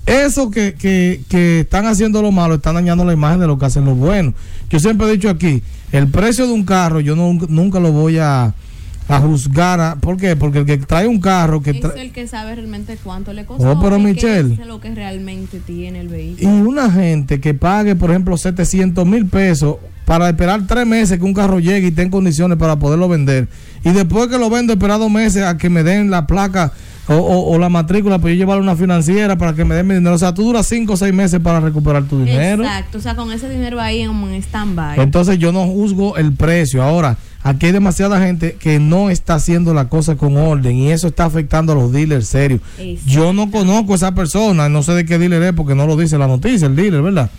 [0.08, 3.66] eso que, que, que están haciendo lo malo están dañando la imagen de lo que
[3.66, 4.34] hacen los buenos.
[4.70, 8.18] Yo siempre he dicho aquí, el precio de un carro yo no- nunca lo voy
[8.18, 8.54] a,
[9.08, 9.80] a juzgar.
[9.80, 10.36] a- ¿Por qué?
[10.36, 13.70] Porque el que trae un carro que Es el que sabe realmente cuánto le costó.
[13.70, 14.54] Oh, pero Michelle.
[14.60, 19.26] es lo que realmente tiene el y una gente que pague, por ejemplo, 700 mil
[19.26, 23.08] pesos para esperar tres meses que un carro llegue y esté en condiciones para poderlo
[23.08, 23.46] vender.
[23.84, 26.72] Y después que lo vendo, esperar dos meses a que me den la placa
[27.08, 29.86] o, o- o la matrícula para yo llevarlo a una financiera para que me den
[29.86, 30.14] mi dinero.
[30.14, 32.62] O sea, tú duras cinco o seis meses para recuperar tu dinero.
[32.62, 35.00] Exacto, o sea, con ese dinero ahí en, en stand-by.
[35.00, 36.82] Entonces yo no juzgo el precio.
[36.82, 41.08] Ahora, aquí hay demasiada gente que no está haciendo la cosa con orden y eso
[41.08, 42.60] está afectando a los dealers serios.
[43.06, 45.96] Yo no conozco a esa persona, no sé de qué dealer es porque no lo
[45.96, 47.30] dice la noticia, el dealer, ¿verdad?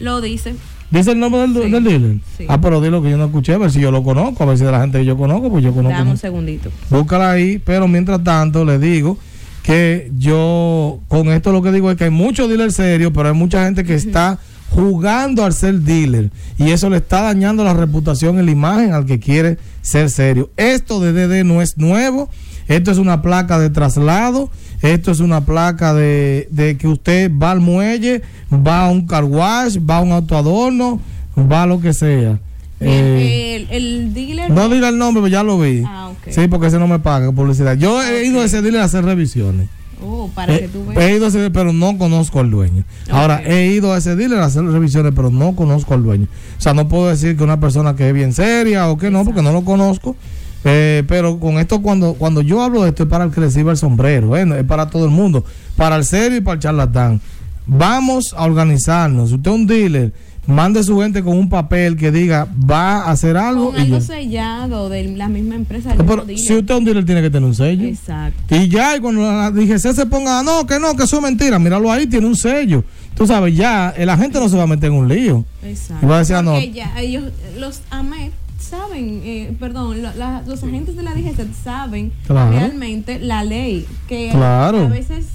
[0.00, 0.54] Lo dice.
[0.90, 2.16] ¿Dice el nombre del, del dealer?
[2.48, 4.58] Ah, pero dilo que yo no escuché, a ver si yo lo conozco, a ver
[4.58, 5.98] si de la gente que yo conozco, pues yo conozco.
[5.98, 6.70] Dame un segundito.
[6.88, 9.18] Búscala ahí, pero mientras tanto le digo
[9.62, 13.34] que yo con esto lo que digo es que hay muchos dealers serios, pero hay
[13.34, 14.38] mucha gente que está
[14.70, 19.04] jugando al ser dealer y eso le está dañando la reputación y la imagen al
[19.04, 20.50] que quiere ser serio.
[20.56, 22.30] Esto de DD no es nuevo,
[22.68, 24.50] esto es una placa de traslado,
[24.82, 29.24] esto es una placa de, de que usted va al muelle, va a un car
[29.24, 31.00] wash, va a un autoadorno,
[31.36, 32.38] va a lo que sea.
[32.80, 34.50] Eh, el, el, dealer.
[34.50, 35.82] No diga el nombre, pero ya lo vi.
[35.84, 37.76] Ah, Sí, porque ese no me paga publicidad.
[37.76, 39.68] Yo he ido a ese dealer a hacer revisiones.
[40.00, 41.02] Oh, para que tú veas.
[41.02, 42.84] He ido a ese, pero no conozco al dueño.
[43.10, 46.28] Ahora, he ido a ese dealer a hacer revisiones, pero no conozco al dueño.
[46.56, 49.24] O sea, no puedo decir que una persona que es bien seria o que no,
[49.24, 50.14] porque no lo conozco.
[50.64, 53.70] Eh, pero con esto, cuando, cuando yo hablo de esto, es para el que reciba
[53.70, 54.46] el sombrero, ¿eh?
[54.58, 55.44] es para todo el mundo,
[55.76, 57.20] para el serio y para el charlatán.
[57.66, 59.32] Vamos a organizarnos.
[59.32, 60.12] Usted es un dealer
[60.48, 63.70] mande su gente con un papel que diga va a hacer algo.
[63.70, 65.94] Con algo sellado de la misma empresa.
[65.96, 67.86] Pero, si usted es un dealer, tiene que tener un sello.
[67.86, 68.56] Exacto.
[68.56, 71.58] Y ya, y cuando la DGC se ponga, no, que no, que eso es mentira,
[71.58, 72.82] míralo ahí, tiene un sello.
[73.14, 75.44] Tú sabes, ya, la gente no se va a meter en un lío.
[75.62, 76.06] Exacto.
[76.06, 76.58] Y va a decir, ah, no.
[76.58, 77.24] ya, ellos,
[77.58, 78.32] los AMET
[78.68, 80.02] saben, eh, perdón,
[80.46, 83.86] los agentes de la DGC saben realmente la ley.
[84.06, 85.26] Que a veces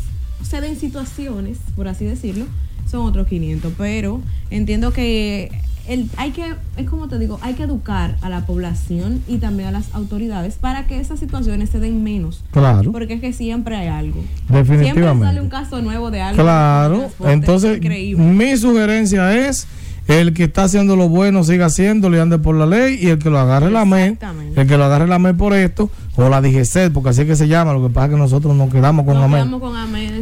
[0.44, 2.46] se den situaciones, por así decirlo,
[2.90, 5.52] son otros 500, pero entiendo que
[5.88, 9.70] el, hay que, es como te digo, hay que educar a la población y también
[9.70, 12.44] a las autoridades para que esas situaciones se den menos.
[12.52, 12.92] Claro.
[12.92, 14.24] Porque es que siempre hay algo.
[14.48, 15.02] Definitivamente.
[15.02, 16.42] Siempre sale un caso nuevo de algo.
[16.42, 17.10] Claro.
[17.26, 17.82] Entonces,
[18.18, 19.68] mi sugerencia es
[20.08, 23.20] el que está haciendo lo bueno siga haciéndolo y ande por la ley y el
[23.20, 24.18] que lo agarre la MED,
[24.56, 27.36] el que lo agarre la MED por esto, o la DGC, porque así es que
[27.36, 29.32] se llama, lo que pasa es que nosotros nos quedamos con nos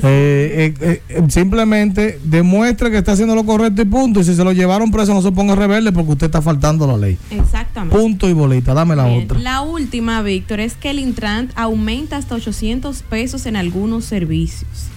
[0.03, 4.43] eh, eh, eh, simplemente demuestre que está haciendo lo correcto y punto, y si se
[4.43, 7.17] lo llevaron preso no se ponga rebelde porque usted está faltando la ley.
[7.29, 7.97] Exactamente.
[7.97, 9.39] Punto y bolita, dame la otra.
[9.39, 14.91] La última, Víctor, es que el Intrant aumenta hasta 800 pesos en algunos servicios.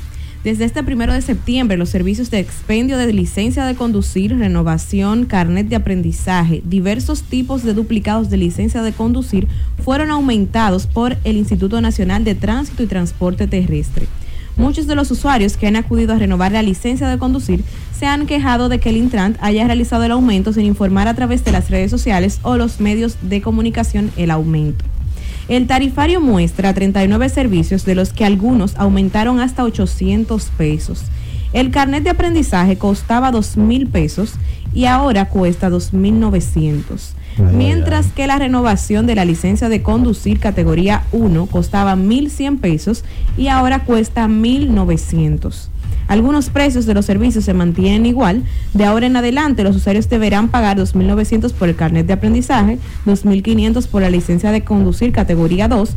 [0.45, 5.69] Desde este primero de septiembre, los servicios de expendio de licencia de conducir, renovación, carnet
[5.69, 9.49] de aprendizaje, diversos tipos de duplicados de licencia de conducir
[9.83, 14.07] fueron aumentados por el Instituto Nacional de Tránsito y Transporte Terrestre.
[14.59, 17.65] Muchos de los usuarios que han acudido a renovar la licencia de conducir
[17.99, 21.43] se han quejado de que el Intrant haya realizado el aumento sin informar a través
[21.43, 24.85] de las redes sociales o los medios de comunicación el aumento.
[25.49, 31.03] El tarifario muestra 39 servicios, de los que algunos aumentaron hasta 800 pesos.
[31.53, 34.35] El carnet de aprendizaje costaba 2 mil pesos
[34.73, 37.15] y ahora cuesta 2.900.
[37.53, 43.05] Mientras que la renovación de la licencia de conducir categoría 1 costaba 1.100 pesos
[43.37, 45.69] y ahora cuesta 1.900.
[46.09, 48.43] Algunos precios de los servicios se mantienen igual.
[48.73, 53.87] De ahora en adelante, los usuarios deberán pagar 2.900 por el carnet de aprendizaje, 2.500
[53.89, 55.91] por la licencia de conducir categoría 2,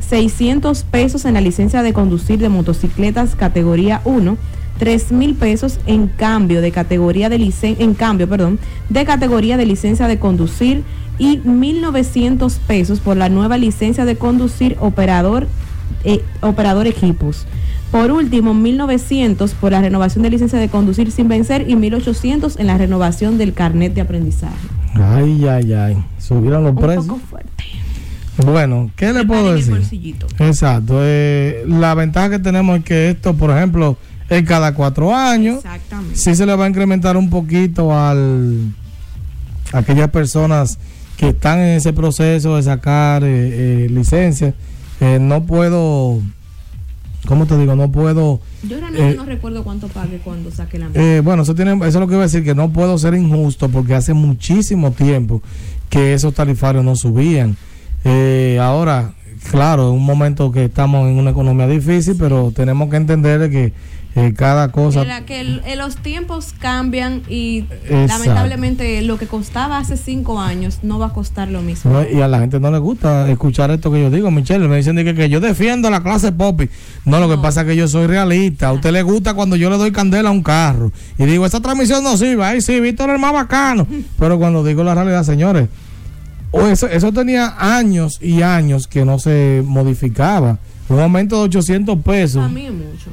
[0.00, 4.36] 600 pesos en la licencia de conducir de motocicletas categoría 1,
[4.78, 10.08] 3 mil pesos en cambio de categoría de en cambio, perdón, de categoría de licencia
[10.08, 10.82] de conducir
[11.18, 15.46] y 1.900 pesos por la nueva licencia de conducir operador,
[16.02, 17.46] eh, operador equipos.
[17.94, 22.66] Por último, 1.900 por la renovación de licencia de conducir sin vencer y 1.800 en
[22.66, 24.56] la renovación del carnet de aprendizaje.
[24.94, 26.04] Ay, ay, ay.
[26.18, 27.04] Subieron los precios.
[27.04, 27.64] Un poco fuerte.
[28.44, 29.80] Bueno, ¿qué le puedo decir?
[30.40, 30.94] Exacto.
[31.02, 33.96] Eh, la ventaja que tenemos es que esto, por ejemplo,
[34.28, 35.58] es cada cuatro años.
[35.58, 36.16] Exactamente.
[36.16, 38.72] Sí se le va a incrementar un poquito al
[39.72, 40.80] a aquellas personas
[41.16, 44.52] que están en ese proceso de sacar eh, eh licencia.
[45.00, 46.20] Eh, no puedo
[47.26, 47.74] ¿Cómo te digo?
[47.74, 48.40] No puedo.
[48.62, 51.86] Yo realmente eh, no recuerdo cuánto pague cuando saque la eh, Bueno, eso, tiene, eso
[51.86, 55.42] es lo que iba a decir, que no puedo ser injusto porque hace muchísimo tiempo
[55.88, 57.56] que esos tarifarios no subían.
[58.04, 59.14] Eh, ahora,
[59.50, 63.72] claro, es un momento que estamos en una economía difícil, pero tenemos que entender que
[64.16, 65.04] eh, cada cosa.
[65.24, 71.12] que los tiempos cambian y lamentablemente lo que costaba hace cinco años no va a
[71.12, 72.02] costar lo mismo.
[72.12, 74.68] y a la gente no le gusta escuchar esto que yo digo, Michelle.
[74.68, 76.68] Me dicen que, que yo defiendo la clase popi.
[77.04, 78.68] No, lo que pasa es que yo soy realista.
[78.68, 81.60] A usted le gusta cuando yo le doy candela a un carro y digo, esa
[81.60, 82.44] transmisión no sirve.
[82.44, 83.86] Ay, sí, Víctor es más bacano.
[84.18, 85.68] Pero cuando digo la realidad, señores,
[86.70, 90.58] eso, eso tenía años y años que no se modificaba.
[90.88, 92.44] Un aumento de 800 pesos.
[92.44, 93.10] A mí mucho.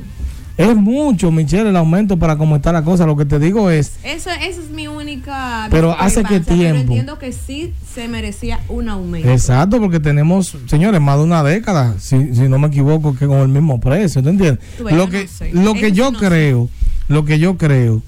[0.57, 3.05] Es mucho, Michelle, el aumento para cómo está la cosa.
[3.05, 3.93] Lo que te digo es.
[4.03, 5.67] Eso, esa es mi única.
[5.71, 6.81] Pero hace qué discrepancia, pero tiempo.
[6.93, 9.29] entiendo que sí se merecía un aumento.
[9.29, 13.39] Exacto, porque tenemos, señores, más de una década, si, si no me equivoco, que con
[13.39, 14.63] el mismo precio, ¿te entiendes?
[14.79, 15.51] Lo que, no sé.
[15.53, 16.17] lo que Eso yo sé.
[16.17, 16.69] creo,
[17.07, 18.01] lo que yo creo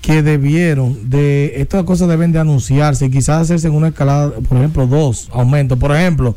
[0.00, 4.58] que debieron de, estas cosas deben de anunciarse y quizás hacerse en una escalada, por
[4.58, 5.76] ejemplo, dos aumentos.
[5.78, 6.36] Por ejemplo,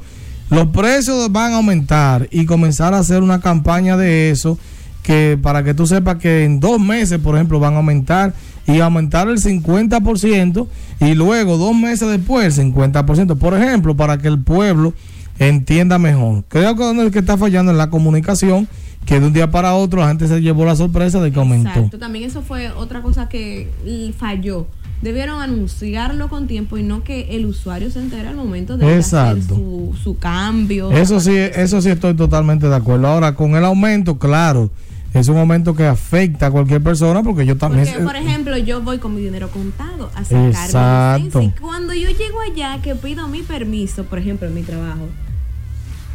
[0.49, 4.57] los precios van a aumentar y comenzar a hacer una campaña de eso
[5.03, 8.33] que para que tú sepas que en dos meses, por ejemplo, van a aumentar
[8.67, 10.67] y aumentar el 50%
[10.99, 14.93] y luego dos meses después el 50%, por ejemplo, para que el pueblo
[15.39, 16.43] entienda mejor.
[16.47, 18.67] Creo que donde el que está fallando en la comunicación,
[19.05, 21.69] que de un día para otro la gente se llevó la sorpresa de que aumentó.
[21.69, 23.69] Exacto, también eso fue otra cosa que
[24.17, 24.67] falló.
[25.01, 29.41] Debieron anunciarlo con tiempo y no que el usuario se entere al momento de hacer
[29.41, 30.91] su, su cambio.
[30.91, 33.07] Eso sí, eso sí estoy totalmente de acuerdo.
[33.07, 34.69] Ahora, con el aumento, claro,
[35.13, 37.85] es un aumento que afecta a cualquier persona porque yo también...
[37.85, 41.39] Porque, por ejemplo, yo voy con mi dinero contado a sacar mi Exacto.
[41.39, 45.07] licencia y cuando yo llego allá que pido mi permiso, por ejemplo, en mi trabajo,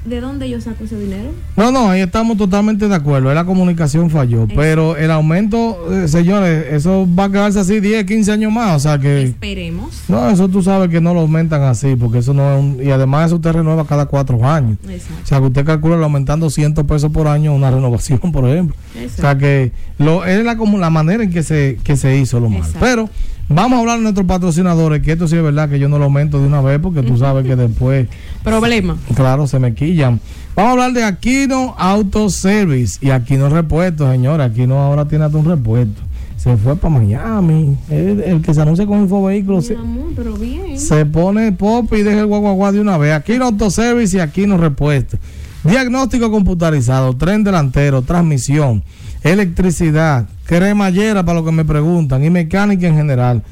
[0.05, 1.31] ¿de dónde yo saco ese dinero?
[1.57, 3.33] No, no, ahí estamos totalmente de acuerdo.
[3.33, 4.47] La comunicación falló.
[4.55, 8.77] Pero el aumento, eh, señores, eso va a quedarse así 10, 15 años más.
[8.77, 9.23] O sea que...
[9.23, 10.03] Esperemos.
[10.09, 12.83] No, eso tú sabes que no lo aumentan así, porque eso no es un...
[12.83, 14.79] Y además eso usted renueva cada cuatro años.
[14.87, 15.27] O Exacto.
[15.27, 18.77] sea que usted calcula aumentando 100 pesos por año una renovación, por ejemplo.
[18.77, 19.38] O sea Exacto.
[19.38, 22.64] que lo, es la, como la manera en que se, que se hizo lo malo.
[22.64, 22.81] Exacto.
[22.85, 23.09] Pero
[23.48, 26.04] vamos a hablar de nuestros patrocinadores, que esto sí es verdad que yo no lo
[26.04, 28.09] aumento de una vez, porque tú sabes que después...
[28.42, 28.96] Problema.
[29.14, 30.20] Claro, se me quillan.
[30.54, 34.44] Vamos a hablar de Aquino Auto Service y Aquino Repuesto, señora.
[34.44, 36.00] Aquino ahora tiene hasta un repuesto.
[36.37, 37.76] Se fue para Miami.
[37.88, 40.78] El, el que se anuncia con Infovehículos se, amor, pero bien.
[40.78, 43.14] se pone pop y deja el guaguaguá de una vez.
[43.14, 45.16] Aquino Auto Service y Aquino Repuesto.
[45.64, 48.83] Diagnóstico computarizado, tren delantero, transmisión,
[49.25, 53.43] electricidad, cremallera para lo que me preguntan y mecánica en general.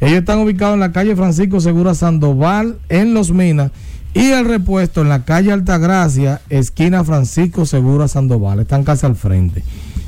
[0.00, 3.72] Ellos están ubicados en la calle Francisco Segura Sandoval, en Los Minas,
[4.14, 8.60] y el repuesto en la calle Altagracia, esquina Francisco Segura Sandoval.
[8.60, 9.64] Están casi al frente.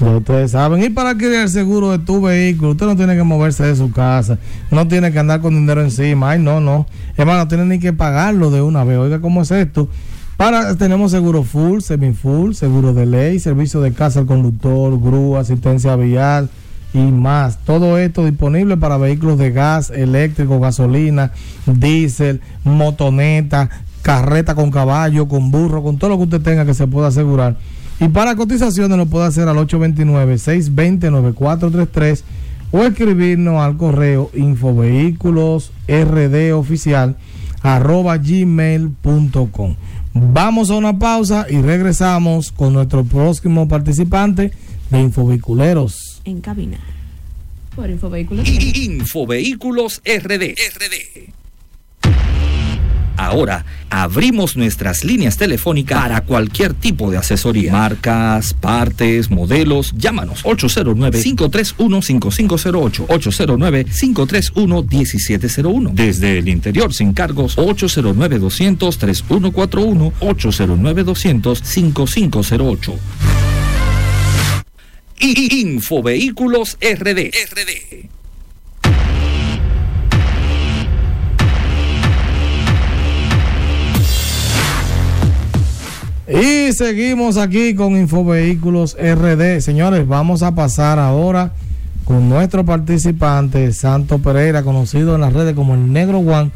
[0.00, 0.82] Ya ustedes saben.
[0.82, 3.92] Y para adquirir el seguro de tu vehículo, usted no tiene que moverse de su
[3.92, 4.38] casa,
[4.70, 6.30] no tiene que andar con dinero encima.
[6.30, 6.86] Ay, no, no.
[7.20, 8.96] Hermano, no tiene ni que pagarlo de una vez.
[8.96, 9.90] Oiga, ¿cómo es esto?
[10.38, 15.40] Para, tenemos seguro full, semi full, seguro de ley, servicio de casa al conductor, grúa,
[15.40, 16.48] asistencia vial
[16.94, 17.58] y más.
[17.58, 21.32] Todo esto disponible para vehículos de gas, eléctrico, gasolina,
[21.66, 23.68] diésel, motoneta,
[24.00, 27.58] carreta con caballo, con burro, con todo lo que usted tenga que se pueda asegurar.
[28.00, 32.22] Y para cotizaciones lo puede hacer al 829-620-9433
[32.72, 37.16] o escribirnos al correo infovehículosrdoficial
[37.62, 39.76] arroba gmail.com.
[40.12, 44.52] Vamos a una pausa y regresamos con nuestro próximo participante
[44.90, 46.20] de Infovehiculeros.
[46.24, 46.80] En cabina.
[47.76, 48.48] Por Infovehículos.
[48.48, 50.54] Infovehículos RD.
[50.54, 51.39] RD.
[53.16, 57.72] Ahora abrimos nuestras líneas telefónicas para cualquier tipo de asesoría.
[57.72, 59.92] Marcas, partes, modelos.
[59.96, 63.06] Llámanos 809-531-5508.
[63.06, 65.92] 809-531-1701.
[65.92, 70.12] Desde el interior sin cargos 809-200-3141.
[70.20, 72.94] 809-200-5508.
[75.20, 77.30] Infovehículos RD.
[77.30, 78.19] RD.
[86.32, 89.60] Y seguimos aquí con Infovehículos RD.
[89.60, 91.50] Señores, vamos a pasar ahora
[92.04, 96.52] con nuestro participante, Santo Pereira, conocido en las redes como el Negro One,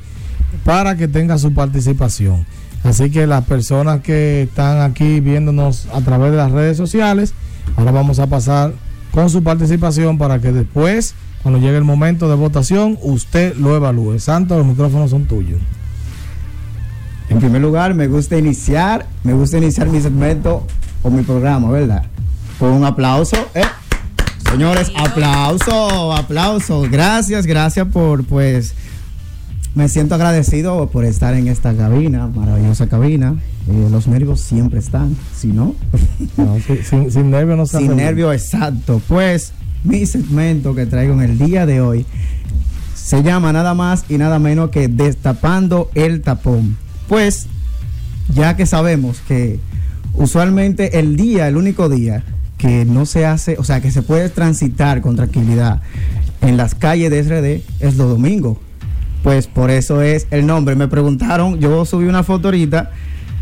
[0.63, 2.47] para que tenga su participación.
[2.85, 7.35] Así que las personas que están aquí viéndonos a través de las redes sociales,
[7.75, 8.75] ahora vamos a pasar
[9.11, 14.21] con su participación para que después, cuando llegue el momento de votación, usted lo evalúe.
[14.21, 15.59] Santo, los micrófonos son tuyos.
[17.29, 20.67] En primer lugar, me gusta iniciar, me gusta iniciar mi segmento
[21.03, 22.05] o mi programa, ¿verdad?
[22.59, 23.37] Con un aplauso.
[23.55, 23.63] ¿eh?
[24.51, 26.83] Señores, aplauso, aplauso.
[26.91, 28.75] Gracias, gracias por, pues,
[29.75, 33.37] me siento agradecido por estar en esta cabina, maravillosa cabina.
[33.69, 35.75] Eh, los nervios siempre están, si no.
[36.37, 36.59] no
[36.89, 39.01] sin, sin nervios no Sin nervios, exacto.
[39.09, 39.53] Pues,
[39.83, 42.07] mi segmento que traigo en el día de hoy
[42.95, 46.84] se llama nada más y nada menos que Destapando el Tapón.
[47.09, 47.47] Pues,
[48.35, 49.59] ya que sabemos que
[50.15, 52.25] usualmente el día, el único día
[52.59, 55.83] que no se hace, o sea, que se puede transitar con tranquilidad
[56.41, 58.59] en las calles de SRD es los domingos.
[59.23, 60.75] Pues por eso es el nombre.
[60.75, 62.91] Me preguntaron, yo subí una foto ahorita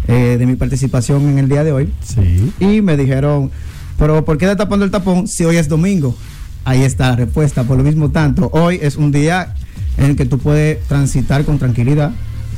[0.06, 1.92] eh, de mi participación en el día de hoy.
[2.02, 2.52] Sí.
[2.60, 3.50] Y me dijeron,
[3.98, 6.16] pero ¿por qué tapando el tapón si hoy es domingo?
[6.64, 7.64] Ahí está la respuesta.
[7.64, 9.54] Por lo mismo tanto, hoy es un día
[9.96, 12.12] en el que tú puedes transitar con tranquilidad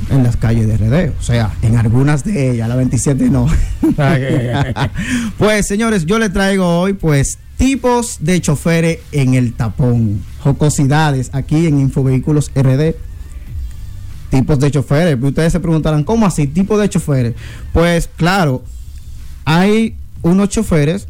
[0.09, 3.47] en las calles de RD, o sea, en algunas de ellas, la 27 no.
[5.37, 11.67] pues señores, yo le traigo hoy pues tipos de choferes en el tapón, jocosidades aquí
[11.67, 12.95] en Infovehículos RD.
[14.29, 16.47] Tipos de choferes, ustedes se preguntarán, ¿cómo así?
[16.47, 17.35] Tipos de choferes.
[17.71, 18.63] Pues claro,
[19.45, 21.07] hay unos choferes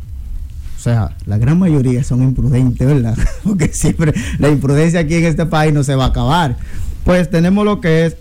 [0.86, 3.17] o sea, la gran mayoría son imprudentes, ¿verdad?
[3.43, 6.57] Porque siempre la imprudencia aquí en este país no se va a acabar.
[7.03, 8.17] Pues tenemos lo que es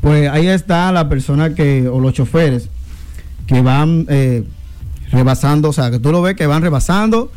[0.00, 2.68] pues ahí está la persona que, o los choferes,
[3.46, 4.44] que van eh,
[5.10, 7.30] rebasando, o sea, que tú lo ves que van rebasando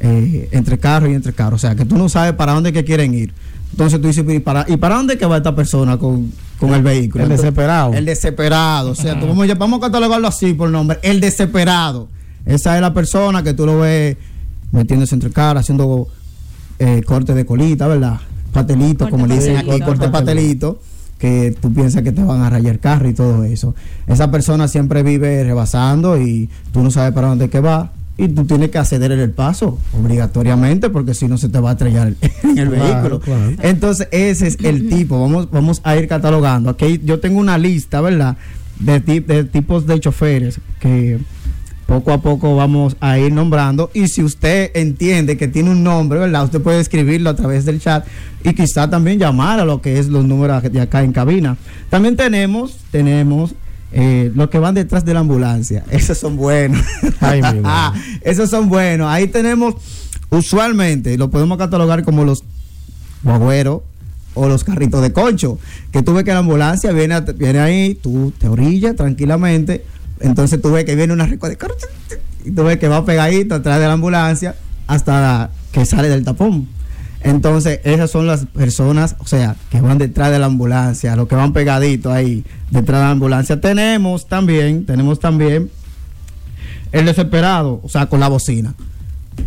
[0.00, 2.84] eh, entre carro y entre carro, o sea, que tú no sabes para dónde que
[2.84, 3.32] quieren ir.
[3.72, 7.24] Entonces tú dices, ¿y para, ¿y para dónde que va esta persona con, el vehículo?
[7.24, 7.92] El desesperado.
[7.92, 12.08] El desesperado, o sea, tú, vamos, vamos a catalogarlo así por nombre, el desesperado.
[12.44, 14.16] Esa es la persona que tú lo ves
[14.70, 16.08] metiéndose entre carros, haciendo
[16.78, 18.20] eh, corte de colita, ¿verdad?
[18.52, 20.80] Patelito, como le dicen aquí, corte patelito
[21.18, 23.74] que tú piensas que te van a rayar el carro y todo eso.
[24.06, 28.44] Esa persona siempre vive rebasando y tú no sabes para dónde que va y tú
[28.44, 32.14] tienes que acceder en el paso obligatoriamente porque si no se te va a estrellar
[32.42, 33.20] en el vehículo.
[33.60, 35.20] Entonces ese es el tipo.
[35.20, 36.70] Vamos, vamos a ir catalogando.
[36.70, 38.36] Aquí yo tengo una lista, ¿verdad?
[38.78, 41.18] De, de tipos de choferes que
[41.86, 46.18] poco a poco vamos a ir nombrando y si usted entiende que tiene un nombre,
[46.18, 46.44] ¿verdad?
[46.44, 48.04] Usted puede escribirlo a través del chat
[48.42, 51.56] y quizá también llamar a lo que es los números de acá en cabina.
[51.88, 53.54] También tenemos, tenemos
[53.92, 55.84] eh, los que van detrás de la ambulancia.
[55.90, 56.84] Esos son buenos.
[58.22, 59.08] Esos son buenos.
[59.08, 59.76] Ahí tenemos,
[60.30, 62.42] usualmente, lo podemos catalogar como los
[63.22, 63.82] guagüeros
[64.34, 65.58] o los carritos de concho.
[65.92, 69.84] Que tú ves que la ambulancia viene, viene ahí, tú te orillas tranquilamente
[70.20, 71.58] entonces tú ves que viene una recua de
[72.44, 74.54] y tú ves que va pegadito atrás de la ambulancia
[74.86, 76.68] hasta que sale del tapón.
[77.20, 81.34] Entonces, esas son las personas, o sea, que van detrás de la ambulancia, los que
[81.34, 83.60] van pegaditos ahí detrás de la ambulancia.
[83.60, 85.70] Tenemos también, tenemos también
[86.92, 88.74] el desesperado, o sea, con la bocina.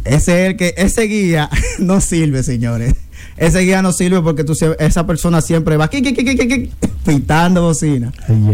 [0.04, 1.50] Ese es el que, ese guía
[1.80, 2.96] no sirve, señores.
[3.40, 5.90] Ese guía no sirve porque tú, esa persona siempre va
[7.06, 8.12] pitando bocina.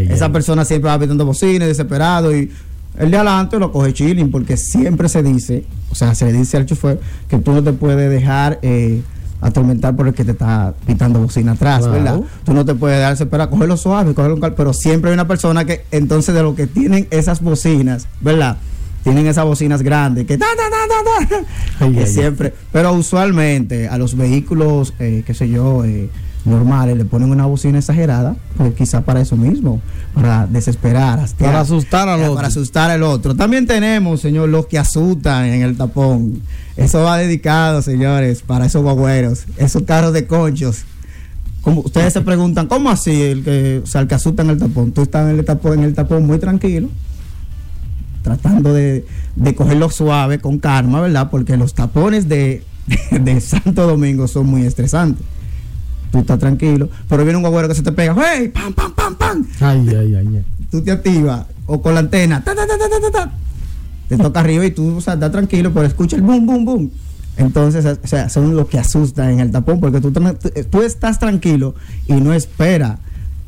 [0.10, 2.52] esa persona siempre va pitando bocina, desesperado y
[2.98, 6.58] el de adelante lo coge chilling porque siempre se dice, o sea, se le dice
[6.58, 9.02] al chofer que tú no te puedes dejar eh,
[9.42, 12.22] atormentar por el que te está pitando bocina atrás, ¿verdad?
[12.46, 15.84] Tú no te puedes dejar desesperar, cogerlo suave, cogerlo pero siempre hay una persona que
[15.92, 18.58] entonces de lo que tienen esas bocinas, ¿verdad?
[19.06, 20.40] Tienen esas bocinas grandes que,
[22.08, 26.10] siempre, pero usualmente a los vehículos, eh, qué sé yo, eh,
[26.44, 29.80] normales le ponen una bocina exagerada, pues quizá para eso mismo,
[30.16, 32.36] para desesperar, para asustar al otro.
[32.36, 33.36] Para asustar al otro.
[33.36, 36.42] También tenemos, señor, los que asustan en el tapón.
[36.76, 40.84] Eso va dedicado, señores, para esos guagüeros, esos carros de conchos
[41.62, 44.60] como ustedes se preguntan, ¿cómo así el que, o sea, el que asusta en el
[44.60, 44.92] tapón?
[44.92, 46.90] Tú estás en el tapón, en el tapón muy tranquilo,
[48.26, 49.06] tratando de,
[49.36, 51.30] de cogerlo suave, con calma, ¿verdad?
[51.30, 52.64] Porque los tapones de,
[53.12, 55.24] de Santo Domingo son muy estresantes.
[56.12, 58.50] Tú estás tranquilo, pero viene un guagüero que se te pega, ¡hey!
[58.50, 59.46] ¡Pam, pam, pam, pam!
[59.60, 60.28] Ay, ay, ay.
[60.38, 60.46] ay.
[60.72, 63.32] Tú te activas, o con la antena, ta, ta, ta, ta, ta, ta, ta.
[64.10, 66.92] te toca arriba y tú, o sea, estás tranquilo, pero escucha el boom, boom, boom.
[67.38, 71.76] Entonces, o sea, son los que asustan en el tapón, porque tú, tú- estás tranquilo
[72.08, 72.98] y no esperas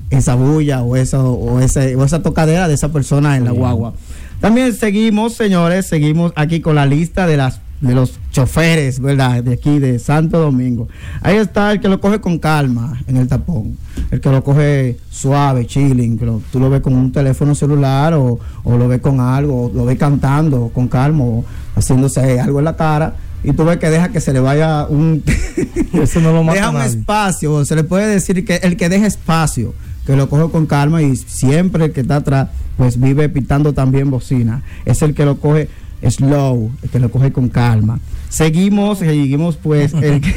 [0.09, 3.93] esa bulla o esa, o, ese, o esa tocadera de esa persona en la guagua.
[4.39, 9.43] También seguimos, señores, seguimos aquí con la lista de las de los choferes, ¿verdad?
[9.43, 10.88] De aquí, de Santo Domingo.
[11.21, 13.77] Ahí está el que lo coge con calma en el tapón.
[14.09, 16.17] El que lo coge suave, chilling.
[16.17, 19.65] Que lo- tú lo ves con un teléfono celular o, o lo ves con algo,
[19.67, 23.13] o lo ves cantando con calma o haciéndose algo en la cara.
[23.43, 25.23] Y tú ves que deja que se le vaya un...
[25.93, 26.97] Eso no lo mata deja un nadie.
[26.99, 27.63] espacio.
[27.63, 29.75] Se le puede decir que el que deja espacio,
[30.08, 34.10] que lo coge con calma y siempre el que está atrás, pues vive pitando también
[34.10, 34.64] bocina.
[34.86, 35.70] Es el que lo coge
[36.10, 37.99] slow, el que lo coge con calma.
[38.30, 40.34] Seguimos, seguimos pues el que,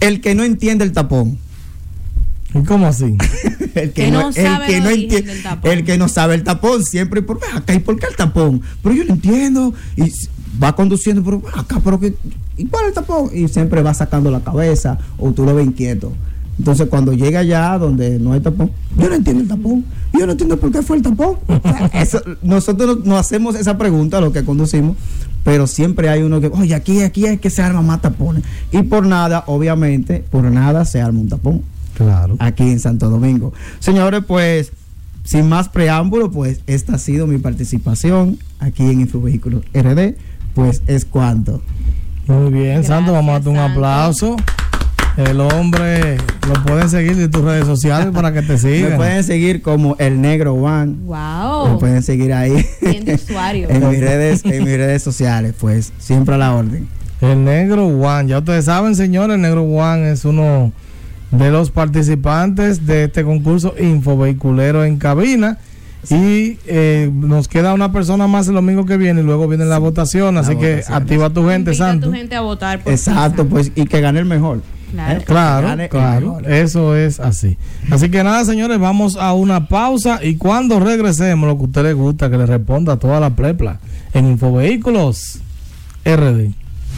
[0.00, 1.38] el que no entiende el tapón.
[2.54, 3.16] ¿Y cómo así?
[3.74, 5.70] El Que no el sabe que el no origen enti- del tapón.
[5.70, 8.94] el que no sabe el tapón siempre por acá y por qué el tapón pero
[8.94, 10.10] yo no entiendo y
[10.62, 12.14] va conduciendo pero acá pero que
[12.56, 15.66] y cuál es el tapón y siempre va sacando la cabeza o tú lo ves
[15.66, 16.14] inquieto
[16.58, 19.84] entonces cuando llega allá donde no hay tapón yo no entiendo el tapón
[20.18, 23.76] yo no entiendo por qué fue el tapón O sea, eso- nosotros no hacemos esa
[23.76, 24.96] pregunta a los que conducimos
[25.44, 28.42] pero siempre hay uno que oye aquí aquí hay que se arma más tapones
[28.72, 31.62] y por nada obviamente por nada se arma un tapón
[31.96, 32.36] Claro.
[32.40, 33.54] aquí en Santo Domingo.
[33.78, 34.70] Señores, pues,
[35.24, 40.14] sin más preámbulo, pues esta ha sido mi participación aquí en Infovehículos RD.
[40.54, 41.62] Pues es cuanto.
[42.26, 43.72] Muy bien, Santo, vamos a darte un Santo.
[43.72, 44.36] aplauso.
[45.16, 48.96] El hombre lo pueden seguir de tus redes sociales para que te Me sigan.
[48.96, 50.86] pueden seguir como el negro One.
[50.86, 51.78] Me Wow.
[51.78, 53.68] pueden seguir ahí Bien de usuario.
[53.70, 56.86] en mis redes, en mis redes sociales, pues siempre a la orden.
[57.22, 60.70] El negro Juan, ya ustedes saben, señores, el negro Juan es uno
[61.30, 65.58] de los participantes de este concurso Infovehiculero en cabina.
[66.10, 69.78] Y eh, nos queda una persona más el domingo que viene y luego viene la
[69.78, 70.36] votación.
[70.36, 72.06] Así que activa tu gente, Invita a Santo.
[72.08, 74.60] tu gente a votar por Exacto, ti, pues, y que gane el mejor.
[74.90, 75.20] Claro.
[75.20, 75.24] ¿Eh?
[75.24, 77.56] Claro, claro, eso es así.
[77.90, 81.82] Así que nada, señores, vamos a una pausa y cuando regresemos, lo que a usted
[81.82, 83.78] le gusta, que le responda a toda la plepla
[84.12, 85.40] en Infovehículos
[86.04, 86.65] RD.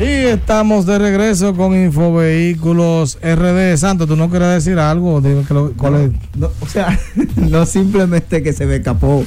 [0.00, 3.76] Y estamos de regreso con Infovehículos RD.
[3.76, 5.20] Santo, ¿tú no quieres decir algo?
[5.20, 6.10] Dime que lo- cuál es.
[6.38, 6.98] No, o sea,
[7.36, 9.22] no simplemente que se me escapó.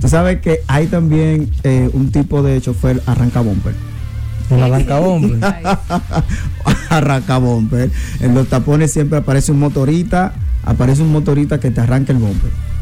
[0.00, 3.74] Tú sabes que hay también eh, un tipo de chofer arranca bumper.
[4.50, 5.38] Un arrancabombre.
[6.90, 7.90] arranca bumper.
[8.20, 12.18] En los tapones siempre aparece un motorista, aparece un motorista que te arranca el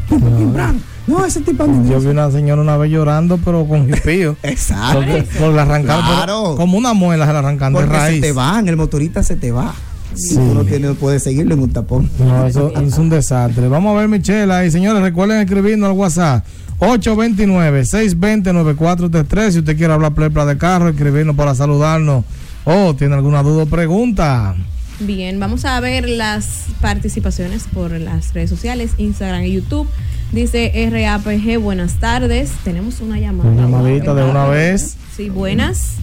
[0.09, 0.79] pim, bram.
[1.07, 4.35] No, ese tipo de Yo vi una señora una vez llorando, pero con jipío.
[4.43, 4.99] Exacto.
[4.99, 6.27] Porque- por la arrancar,
[6.57, 8.21] como una muela se la arrancan de Porque se raíz.
[8.21, 9.73] te van, el motorista se te va.
[10.15, 10.35] Sí.
[10.35, 12.09] Tú no, tienes, puedes seguirlo en un tapón.
[12.19, 13.67] No, eso es un desastre.
[13.67, 14.65] Vamos a ver, Michela.
[14.65, 16.43] Y señores, recuerden escribirnos al WhatsApp
[16.79, 19.51] 829-620-9433.
[19.51, 22.23] Si usted quiere hablar plepla de carro, escribirnos para saludarnos.
[22.65, 24.55] O tiene alguna duda o pregunta.
[24.99, 29.87] Bien, vamos a ver las participaciones por las redes sociales, Instagram y YouTube.
[30.31, 32.51] Dice RAPG, buenas tardes.
[32.63, 33.49] Tenemos una llamada.
[33.49, 34.97] Una llamadita de una vez.
[35.15, 35.97] Sí, buenas.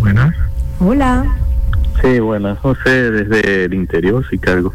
[0.00, 0.34] Buenas.
[0.78, 1.36] Hola.
[2.02, 4.72] Sí, bueno, José desde el interior, Chicago.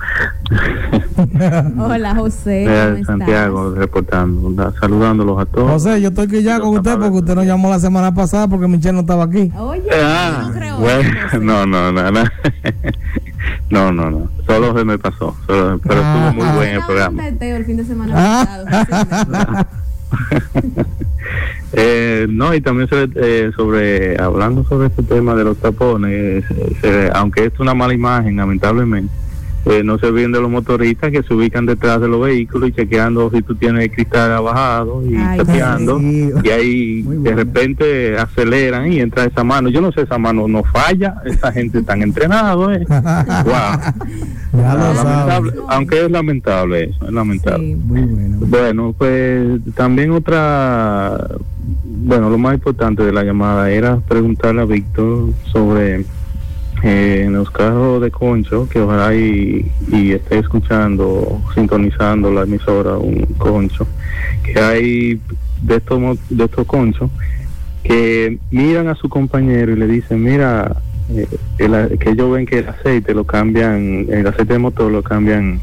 [1.77, 2.49] Hola, José.
[2.49, 3.05] De ¿cómo estás?
[3.05, 5.71] Santiago, reportando, saludándolos a todos.
[5.83, 8.67] José, yo estoy aquí ya con usted porque usted nos llamó la semana pasada porque
[8.67, 9.51] Michelle no estaba aquí.
[9.57, 11.09] Oye, Ah, no creo bueno,
[11.41, 12.23] no, no, no, no,
[13.70, 16.30] no, no, no, solo se me pasó, solo- pero Ah.
[16.30, 17.24] estuvo muy buen el Estaba programa.
[17.24, 18.63] un teteo el fin de semana Ah.
[18.65, 19.67] pasado.
[21.74, 26.78] Eh, no, y también sobre, eh, sobre, hablando sobre este tema de los tapones, eh,
[26.82, 29.13] se- aunque es una mala imagen, lamentablemente,
[29.66, 32.72] eh, no se olviden de los motoristas que se ubican detrás de los vehículos y
[32.74, 38.91] chequeando si tú tienes el cristal abajado y Ay, tapeando, y ahí de repente aceleran
[38.91, 39.70] y entra esa mano.
[39.70, 42.86] Yo no sé, esa mano no falla, esa gente tan entrenado, ¿eh?
[44.49, 44.95] Wow.
[44.95, 45.51] Sabe.
[45.68, 47.68] aunque es lamentable eso, es lamentable.
[47.68, 47.76] Sí.
[47.76, 48.38] Muy bueno.
[48.41, 51.28] Bueno, pues también otra,
[51.84, 56.05] bueno, lo más importante de la llamada era preguntarle a Víctor sobre
[56.84, 62.97] eh, en los carros de concho, que ojalá y, y esté escuchando, sintonizando la emisora
[62.97, 63.86] un concho,
[64.43, 65.21] que hay
[65.61, 67.09] de estos, de estos conchos
[67.84, 70.75] que miran a su compañero y le dicen, mira,
[71.11, 71.27] eh,
[71.57, 75.59] el- que ellos ven que el aceite lo cambian, el aceite de motor lo cambian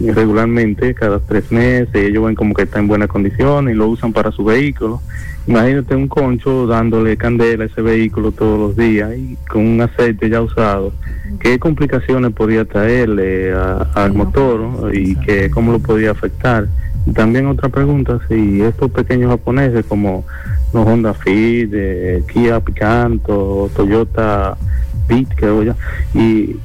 [0.00, 4.12] regularmente cada tres meses, ellos ven como que está en buenas condiciones y lo usan
[4.12, 5.00] para su vehículo.
[5.46, 10.28] Imagínate un concho dándole candela a ese vehículo todos los días y con un aceite
[10.28, 10.92] ya usado.
[11.40, 14.92] ¿Qué complicaciones podía traerle a- al motor no?
[14.92, 16.66] y que cómo lo podía afectar?
[17.14, 20.24] También otra pregunta, si estos pequeños japoneses como
[20.74, 24.56] los Honda Fit, eh, Kia Picanto, Toyota
[25.08, 25.74] Beat, creo ya,
[26.14, 26.56] y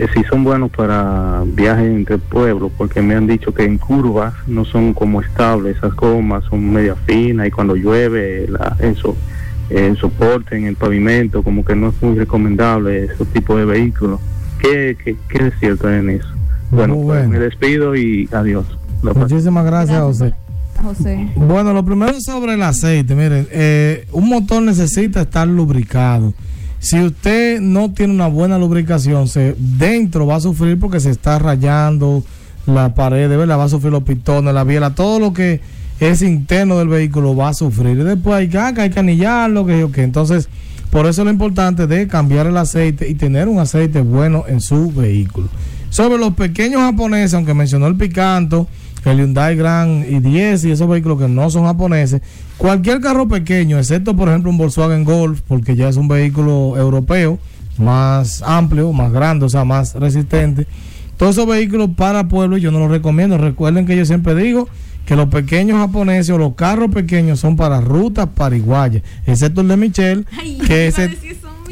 [0.00, 4.32] eh, si son buenos para viajes entre pueblos, porque me han dicho que en curvas
[4.46, 9.14] no son como estables, esas gomas son media finas y cuando llueve la, eso,
[9.68, 14.20] el soporte en el pavimento, como que no es muy recomendable ese tipo de vehículos.
[14.58, 16.28] ¿Qué, qué, qué es cierto en eso?
[16.70, 17.28] Bueno, pues, bueno.
[17.28, 18.64] me despido y adiós.
[19.02, 20.32] Muchísimas gracias, José.
[20.82, 21.28] José.
[21.36, 23.14] Bueno, lo primero sobre el aceite.
[23.14, 26.32] Miren, eh, un motor necesita estar lubricado.
[26.80, 31.38] Si usted no tiene una buena lubricación, se, dentro va a sufrir porque se está
[31.38, 32.24] rayando
[32.66, 33.58] la pared, ¿verdad?
[33.58, 35.60] Va a sufrir los pistones, la biela, todo lo que
[36.00, 37.98] es interno del vehículo va a sufrir.
[37.98, 40.02] Y después hay que, ah, hay que anillarlo, que qué.
[40.02, 40.48] Entonces,
[40.90, 44.90] por eso lo importante de cambiar el aceite y tener un aceite bueno en su
[44.90, 45.48] vehículo.
[45.90, 48.68] Sobre los pequeños japoneses, aunque mencionó el Picanto,
[49.08, 52.20] el Hyundai Grand i10 y esos vehículos que no son japoneses,
[52.58, 57.38] cualquier carro pequeño, excepto por ejemplo un Volkswagen Golf, porque ya es un vehículo europeo,
[57.78, 60.66] más amplio, más grande, o sea, más resistente.
[61.16, 63.38] Todos esos vehículos para pueblo yo no los recomiendo.
[63.38, 64.68] Recuerden que yo siempre digo
[65.04, 69.76] que los pequeños japoneses o los carros pequeños son para rutas pariguayas, excepto el de
[69.76, 71.08] Michelle, Ay, que ese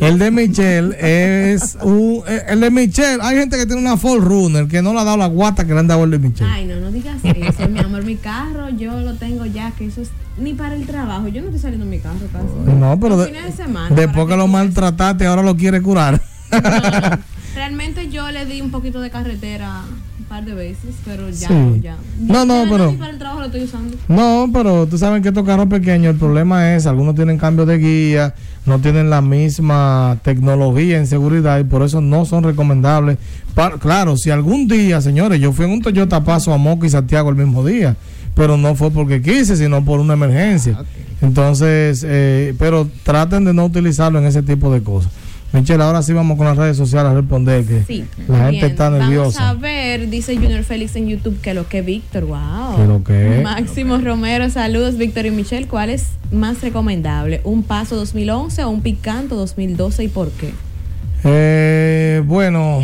[0.00, 4.66] el de Michelle es un el de Michelle, hay gente que tiene una Ford Runner
[4.66, 6.50] que no le ha dado la guata que le han dado el de Michelle.
[6.50, 8.04] Ay, no, no digas eso, mi amor.
[8.04, 11.28] Mi carro yo lo tengo ya, que eso es ni para el trabajo.
[11.28, 12.76] Yo no estoy saliendo en mi carro casi.
[12.78, 16.20] No, pero de- de semana, después que lo maltrataste, ahora lo quiere curar.
[16.50, 16.58] No,
[17.54, 19.82] realmente yo le di un poquito de carretera
[20.28, 21.54] par de veces, pero ya, Sí.
[21.54, 21.96] no, ya.
[22.20, 23.96] No, no, pero- Ni para el trabajo lo estoy usando.
[24.08, 27.78] No, pero tú sabes que estos carros pequeños, el problema es, algunos tienen cambio de
[27.78, 28.34] guía,
[28.66, 33.16] no tienen la misma tecnología en seguridad y por eso no son recomendables.
[33.54, 36.90] Pa- claro, si algún día, señores, yo fui en un Toyota Paso a Moca y
[36.90, 37.96] Santiago el mismo día,
[38.34, 40.78] pero no fue porque quise, sino por una emergencia.
[41.20, 45.10] Entonces, eh, pero traten de no utilizarlo en ese tipo de cosas.
[45.52, 48.04] Michelle, ahora sí vamos con las redes sociales a responder que Sí.
[48.28, 49.40] la gente Bien, está nerviosa.
[49.44, 52.76] Vamos a ver, dice Junior Félix en YouTube que lo que Víctor, wow.
[52.76, 53.40] Que lo que.
[53.42, 55.66] Máximo Romero, saludos Víctor y Michelle.
[55.66, 57.40] ¿Cuál es más recomendable?
[57.44, 60.52] ¿Un Paso 2011 o un Picanto 2012 y por qué?
[61.24, 62.80] Eh, bueno,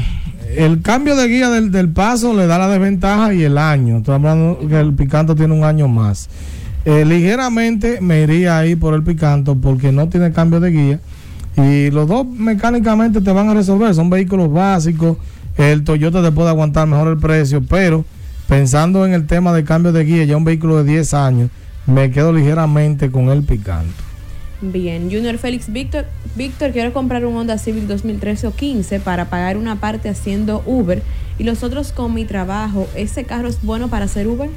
[0.57, 3.99] el cambio de guía del, del paso le da la desventaja y el año.
[3.99, 6.29] Estoy hablando que el Picanto tiene un año más.
[6.87, 11.01] Eh, ligeramente me iría ahí por el Picanto porque no tiene cambio de guía.
[11.57, 13.95] Y los dos mecánicamente te van a resolver.
[13.95, 15.17] Son vehículos básicos.
[15.57, 17.63] El Toyota te puede aguantar mejor el precio.
[17.63, 18.05] Pero
[18.49, 21.51] pensando en el tema de cambio de guía, ya un vehículo de 10 años,
[21.87, 23.93] me quedo ligeramente con el Picanto.
[24.61, 29.59] Bien, Junior Félix Víctor, Víctor, quiero comprar un Honda Civic 2013 o 15 para pagar
[29.59, 31.03] una parte haciendo Uber
[31.39, 32.89] y los otros con mi trabajo.
[32.95, 34.49] ¿Ese carro es bueno para hacer Uber?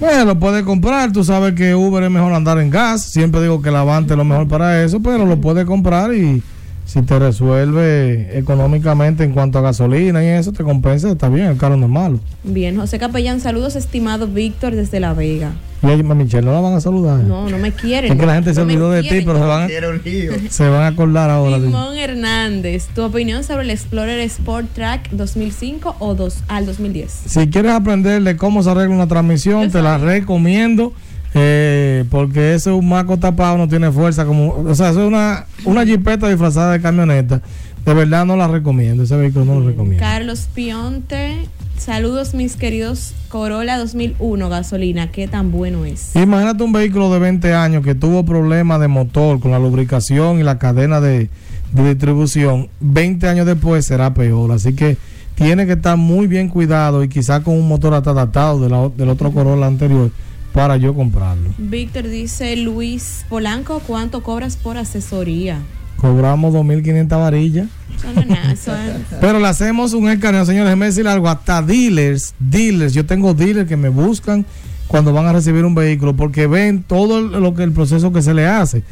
[0.00, 1.12] Bueno, lo puedes comprar.
[1.12, 3.02] Tú sabes que Uber es mejor andar en gas.
[3.02, 6.42] Siempre digo que el Avante es lo mejor para eso, pero lo puedes comprar y
[6.88, 11.58] si te resuelve económicamente en cuanto a gasolina y eso te compensa, está bien, el
[11.58, 12.18] carro no es malo.
[12.44, 15.52] Bien, José Capellán, saludos, estimado Víctor desde La Vega.
[15.82, 17.18] Y a Michelle no la van a saludar.
[17.18, 18.10] No, no me quieren.
[18.10, 19.68] Es que la gente se No olvidó de ti, pero se van, a,
[20.50, 21.60] se van a acordar ahora.
[21.60, 27.10] Simón Hernández, tu opinión sobre el Explorer Sport Track 2005 o dos, al 2010.
[27.26, 30.94] Si quieres aprender de cómo se arregla una transmisión, te la recomiendo.
[31.34, 35.46] Eh, porque ese un maco tapado no tiene fuerza como o sea eso es una
[35.64, 37.42] una jipeta disfrazada de camioneta
[37.84, 41.46] de verdad no la recomiendo ese vehículo no lo recomiendo Carlos Pionte,
[41.78, 46.16] saludos mis queridos Corolla 2001 gasolina, qué tan bueno es.
[46.16, 50.42] Imagínate un vehículo de 20 años que tuvo problemas de motor con la lubricación y
[50.44, 51.28] la cadena de,
[51.72, 52.68] de distribución.
[52.80, 54.50] 20 años después será peor.
[54.52, 54.96] Así que
[55.34, 58.88] tiene que estar muy bien cuidado y quizás con un motor hasta adaptado de la-
[58.88, 60.10] del otro Corolla anterior
[60.58, 61.50] para yo comprarlo.
[61.56, 65.60] Víctor dice, Luis Polanco, ¿cuánto cobras por asesoría?
[65.94, 67.68] Cobramos 2.500 varillas.
[69.20, 70.66] Pero le hacemos un escaneo, señores.
[70.66, 71.28] Déjenme decir algo.
[71.28, 72.92] Hasta dealers, dealers.
[72.92, 74.44] Yo tengo dealers que me buscan
[74.88, 78.34] cuando van a recibir un vehículo porque ven todo lo que el proceso que se
[78.34, 78.82] le hace.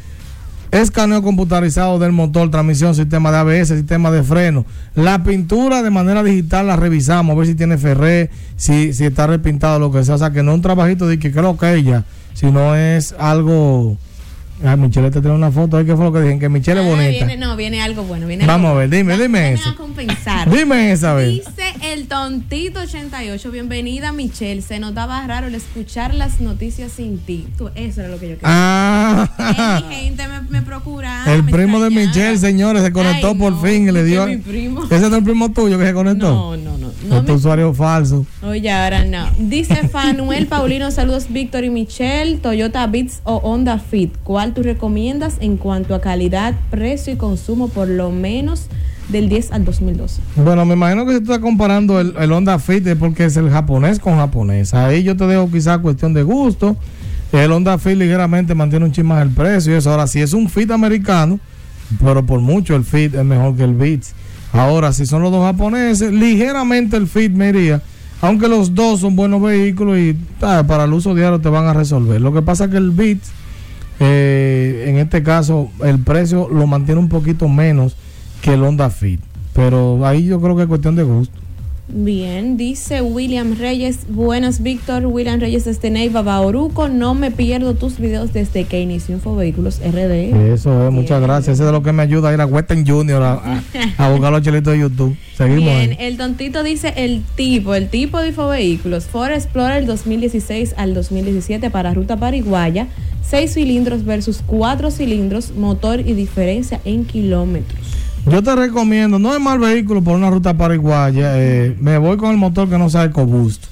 [0.71, 4.65] Escaneo computarizado del motor, transmisión, sistema de ABS, sistema de freno.
[4.95, 9.27] La pintura de manera digital la revisamos, a ver si tiene ferré, si, si está
[9.27, 10.15] repintado, lo que sea.
[10.15, 12.03] O sea, que no es un trabajito de que creo que ella,
[12.33, 13.97] sino es algo.
[14.65, 16.39] Ay, Michelle te tiene una foto ¿qué fue lo que dije?
[16.39, 17.09] Que Michelle es Ah, bonita.
[17.25, 18.25] viene- no, viene algo bueno.
[18.25, 19.69] Viene Vamos a ver, dime, dime eso.
[19.69, 20.49] a compensar.
[20.57, 21.29] Dime esa vez.
[21.29, 27.47] Dice el tontito 88, bienvenida Michelle, se notaba raro el escuchar las noticias sin ti.
[27.57, 28.49] Tú, eso era lo que yo quería.
[28.49, 31.23] Ah, mi gente me, me procura.
[31.27, 31.91] el me primo de.
[31.91, 34.25] Michelle, señores, se conectó Ay, por fin y le dio.
[34.25, 34.83] mi primo.
[34.85, 36.33] Ese no es el primo tuyo que se conectó.
[36.33, 36.91] No, no, no.
[37.07, 38.25] no este usuario falso.
[38.41, 39.27] Oye, ahora no.
[39.37, 44.13] Dice Fanuel Paulino, saludos Víctor y Michelle, Toyota Beats o Honda Fit.
[44.23, 48.67] ¿Cuál tú recomiendas en cuanto a calidad, precio y consumo por lo menos
[49.09, 50.21] del 10 al 2012?
[50.37, 53.99] Bueno, me imagino que si tú estás comparando el, Honda Fit porque es el japonés
[53.99, 54.73] con japonés.
[54.73, 56.75] Ahí yo te dejo quizás cuestión de gusto.
[57.31, 59.91] El Honda Fit ligeramente mantiene un chin más el precio y eso.
[59.91, 61.39] Ahora, si es un Fit americano,
[62.03, 64.13] pero por mucho el Fit es mejor que el Beats.
[64.53, 67.81] Ahora, si son los dos japoneses, ligeramente el Fit me iría.
[68.21, 71.73] Aunque los dos son buenos vehículos y ah, para el uso diario te van a
[71.73, 72.19] resolver.
[72.19, 73.29] Lo que pasa es que el Beats,
[73.99, 77.95] eh, en este caso, el precio lo mantiene un poquito menos
[78.41, 79.21] que el Honda Fit.
[79.53, 81.39] Pero ahí yo creo que es cuestión de gusto.
[81.89, 87.97] Bien, dice William Reyes, buenas Víctor, William Reyes desde Neiva, Bauruco, no me pierdo tus
[87.97, 90.51] videos desde que inició Infovehículos RD.
[90.53, 91.53] Eso es, muchas gracias.
[91.55, 93.63] Eso es de lo que me ayuda a ir a Western Junior a, a-
[94.05, 95.15] a buscar los chelitos de YouTube.
[95.37, 95.63] Seguimos.
[95.63, 95.97] Bien, ahí.
[96.01, 101.93] el tontito dice el tipo, el tipo de Infovehículos, Ford Explorer 2016 al 2017 para
[101.93, 102.87] ruta pariguaya,
[103.23, 107.79] 6 cilindros versus 4 cilindros, motor y diferencia en kilómetros.
[108.29, 111.31] Yo te recomiendo, no es mal vehículo por una ruta paraguaya.
[111.37, 113.63] eh, me voy con el motor que no sea EcoBoost.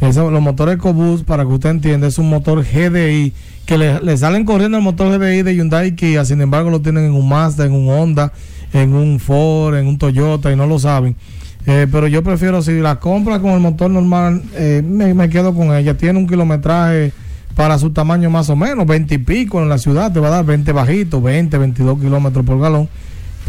[0.00, 3.32] Eso, los motores EcoBoost, para que usted entienda, es un motor GDI
[3.66, 6.24] que le, le salen corriendo el motor GDI de Hyundai Kia.
[6.24, 8.32] Sin embargo, lo tienen en un Mazda, en un Honda,
[8.72, 11.14] en un Ford, en un Toyota y no lo saben.
[11.66, 15.72] Eh, pero yo prefiero, si la compra con el motor normal, eh, me, quedo con
[15.72, 15.96] ella.
[15.96, 17.12] Tiene un kilometraje
[17.54, 20.30] para su tamaño más o menos, 20 y pico en la ciudad, te va a
[20.30, 22.88] dar 20 bajito, 20, 22 kilómetros por galón.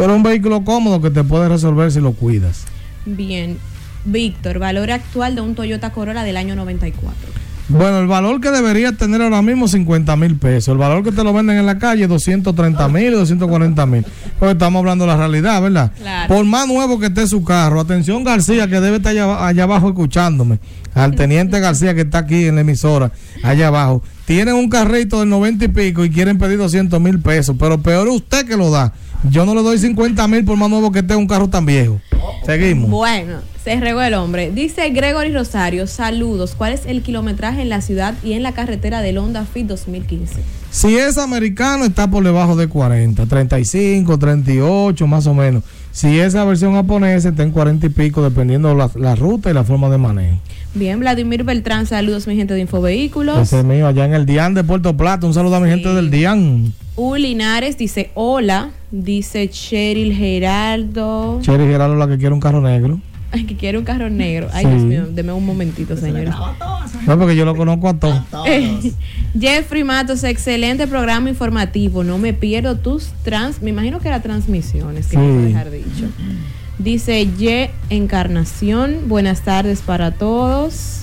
[0.01, 2.63] Pero un vehículo cómodo que te puede resolver si lo cuidas.
[3.05, 3.59] Bien,
[4.03, 7.29] Víctor, valor actual de un Toyota Corolla del año 94.
[7.69, 10.69] Bueno, el valor que debería tener ahora mismo 50 mil pesos.
[10.69, 14.03] El valor que te lo venden en la calle 230 mil y 240 mil.
[14.39, 15.91] Porque estamos hablando de la realidad, ¿verdad?
[15.95, 16.33] Claro.
[16.33, 17.79] Por más nuevo que esté su carro.
[17.79, 20.57] Atención García, que debe estar allá, allá abajo escuchándome.
[20.95, 23.11] Al teniente García que está aquí en la emisora,
[23.43, 24.01] allá abajo.
[24.25, 27.55] Tienen un carrito del 90 y pico y quieren pedir 200 mil pesos.
[27.59, 28.93] Pero peor usted que lo da.
[29.29, 31.99] Yo no le doy 50 mil por más nuevo que esté un carro tan viejo.
[32.45, 32.89] Seguimos.
[32.89, 34.51] Bueno, se regó el hombre.
[34.51, 36.55] Dice Gregory Rosario, saludos.
[36.57, 40.41] ¿Cuál es el kilometraje en la ciudad y en la carretera del Honda Fit 2015?
[40.71, 45.63] Si es americano, está por debajo de 40, 35, 38, más o menos.
[45.91, 49.53] Si es la versión japonesa, está en 40 y pico, dependiendo la, la ruta y
[49.53, 50.37] la forma de manejo.
[50.73, 53.39] Bien, Vladimir Beltrán, saludos mi gente de Infovehículos.
[53.39, 55.27] Ese es mío, allá en el Dian de Puerto Plata.
[55.27, 56.73] Un saludo a mi gente del Dian.
[56.95, 58.69] U Linares dice hola.
[58.89, 61.39] Dice Cheryl Gerardo.
[61.41, 62.99] Cherry Gerardo, la que quiere un carro negro.
[63.33, 64.49] Ay, que quiere un carro negro.
[64.53, 64.71] Ay, Sí.
[64.71, 66.33] Dios mío, deme un momentito, señores.
[67.07, 68.21] No, porque yo lo conozco a todos.
[68.45, 68.91] Eh,
[69.39, 72.03] Jeffrey Matos, excelente programa informativo.
[72.03, 73.61] No me pierdo tus trans.
[73.61, 75.21] Me imagino que era transmisiones, que Sí.
[75.21, 76.09] quiso dejar dicho.
[76.83, 79.07] Dice Ye Encarnación.
[79.07, 81.01] Buenas tardes para todos.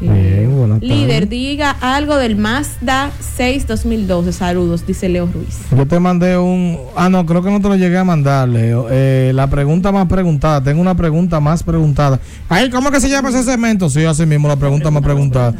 [0.00, 0.82] Bien, tardes.
[0.82, 4.32] Líder, diga algo del Mazda 6 2012.
[4.32, 5.58] Saludos, dice Leo Ruiz.
[5.76, 6.78] Yo te mandé un.
[6.94, 8.86] Ah, no, creo que no te lo llegué a mandar, Leo.
[8.90, 10.62] Eh, la pregunta más preguntada.
[10.62, 12.20] Tengo una pregunta más preguntada.
[12.48, 13.90] Ay, ¿cómo que se llama ese segmento?
[13.90, 15.52] Sí, así mismo, la pregunta más preguntada.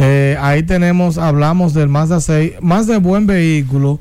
[0.00, 2.54] Eh, ahí tenemos, hablamos del Mazda 6.
[2.62, 4.00] Más de buen vehículo.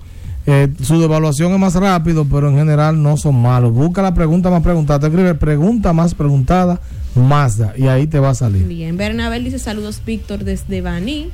[0.50, 3.74] Eh, su devaluación es más rápido, pero en general no son malos.
[3.74, 5.00] Busca la pregunta más preguntada.
[5.02, 6.80] Te escribe pregunta más preguntada
[7.16, 8.66] Mazda y ahí te va a salir.
[8.66, 11.32] Bien, Bernabel dice saludos, Víctor, desde Baní.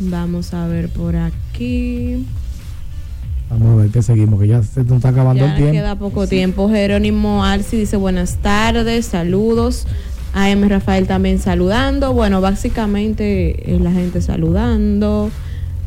[0.00, 2.26] Vamos a ver por aquí.
[3.48, 5.72] Vamos a ver qué seguimos, que ya se nos está acabando Ya el tiempo.
[5.74, 6.68] queda poco tiempo.
[6.68, 9.86] Jerónimo Arci dice buenas tardes, saludos.
[10.34, 12.12] AM Rafael también saludando.
[12.12, 15.30] Bueno, básicamente es la gente saludando.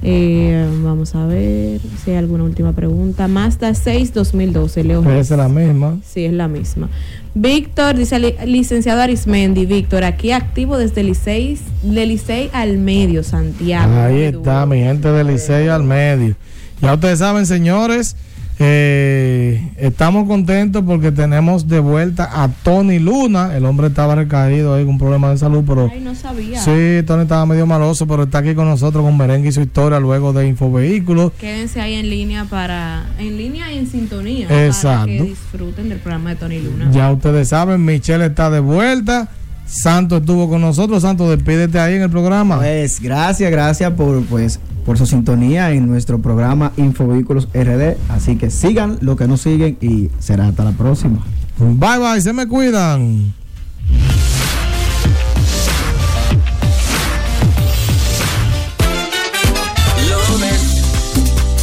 [0.01, 3.27] Eh, vamos a ver si hay alguna última pregunta.
[3.27, 5.09] Mazda 6 2012, Leo.
[5.11, 5.97] Es la misma.
[6.07, 6.89] Sí, es la misma.
[7.35, 13.93] Víctor, dice li- licenciado Arismendi, Víctor, aquí activo desde Licey, de Licey al medio, Santiago.
[13.99, 16.35] Ahí está, mi gente del Liceo al medio.
[16.81, 18.15] Ya ustedes saben, señores,
[18.61, 23.55] eh, estamos contentos porque tenemos de vuelta a Tony Luna.
[23.55, 26.59] El hombre estaba recaído ahí con problemas de salud, pero Ay, no sabía.
[26.59, 29.99] sí, Tony estaba medio maloso, pero está aquí con nosotros con Merengue y su historia
[30.01, 31.31] luego de Infovehículos.
[31.39, 34.47] Quédense ahí en línea para, en línea y en sintonía.
[34.65, 35.05] Exacto.
[35.05, 36.89] Para que disfruten del programa de Tony Luna.
[36.91, 39.29] Ya ustedes saben, Michelle está de vuelta.
[39.69, 41.03] Santo estuvo con nosotros.
[41.03, 42.57] Santo, despídete ahí en el programa.
[42.57, 47.95] Pues gracias, gracias por pues por su sintonía en nuestro programa Infovehículos RD.
[48.09, 51.23] Así que sigan lo que nos siguen y será hasta la próxima.
[51.59, 53.33] Bye bye, se me cuidan.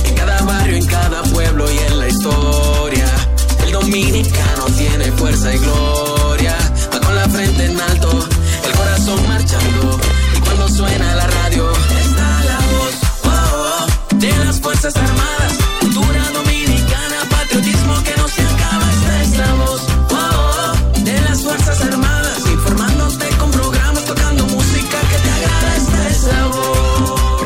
[0.05, 3.07] En cada barrio, en cada pueblo y en la historia.
[3.65, 6.16] El dominicano tiene fuerza y gloria.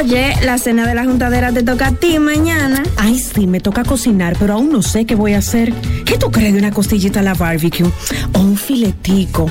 [0.00, 2.82] Oye, la cena de la juntadera te toca a ti mañana.
[2.96, 5.74] Ay, sí, me toca cocinar, pero aún no sé qué voy a hacer.
[6.06, 7.86] ¿Qué tú crees de una costillita a la barbecue?
[8.32, 9.50] O un filetico.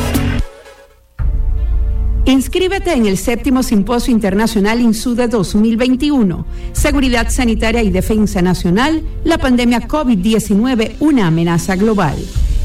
[2.25, 6.45] Inscríbete en el séptimo Simposio Internacional INSUDE 2021.
[6.71, 12.17] Seguridad Sanitaria y Defensa Nacional, la pandemia COVID-19, una amenaza global.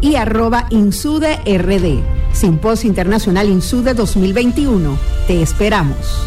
[0.00, 2.02] y arroba insuderd.
[2.32, 4.98] Simposio Internacional Insude 2021.
[5.26, 6.26] Te esperamos.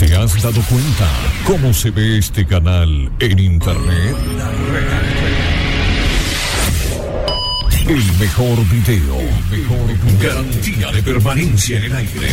[0.00, 1.06] ¿Te has dado cuenta
[1.44, 4.16] cómo se ve este canal en Internet?
[7.86, 12.28] El mejor video, el mejor garantía de permanencia en el aire.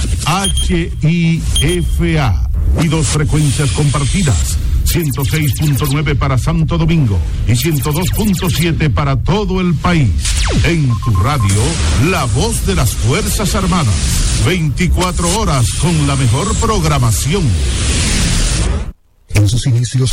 [1.03, 2.51] HIFA,
[2.83, 10.11] y dos frecuencias compartidas, 106.9 para Santo Domingo y 102.7 para todo el país.
[10.65, 11.63] En tu radio,
[12.11, 17.45] la voz de las Fuerzas Armadas, 24 horas con la mejor programación.
[19.35, 20.07] En sus inicios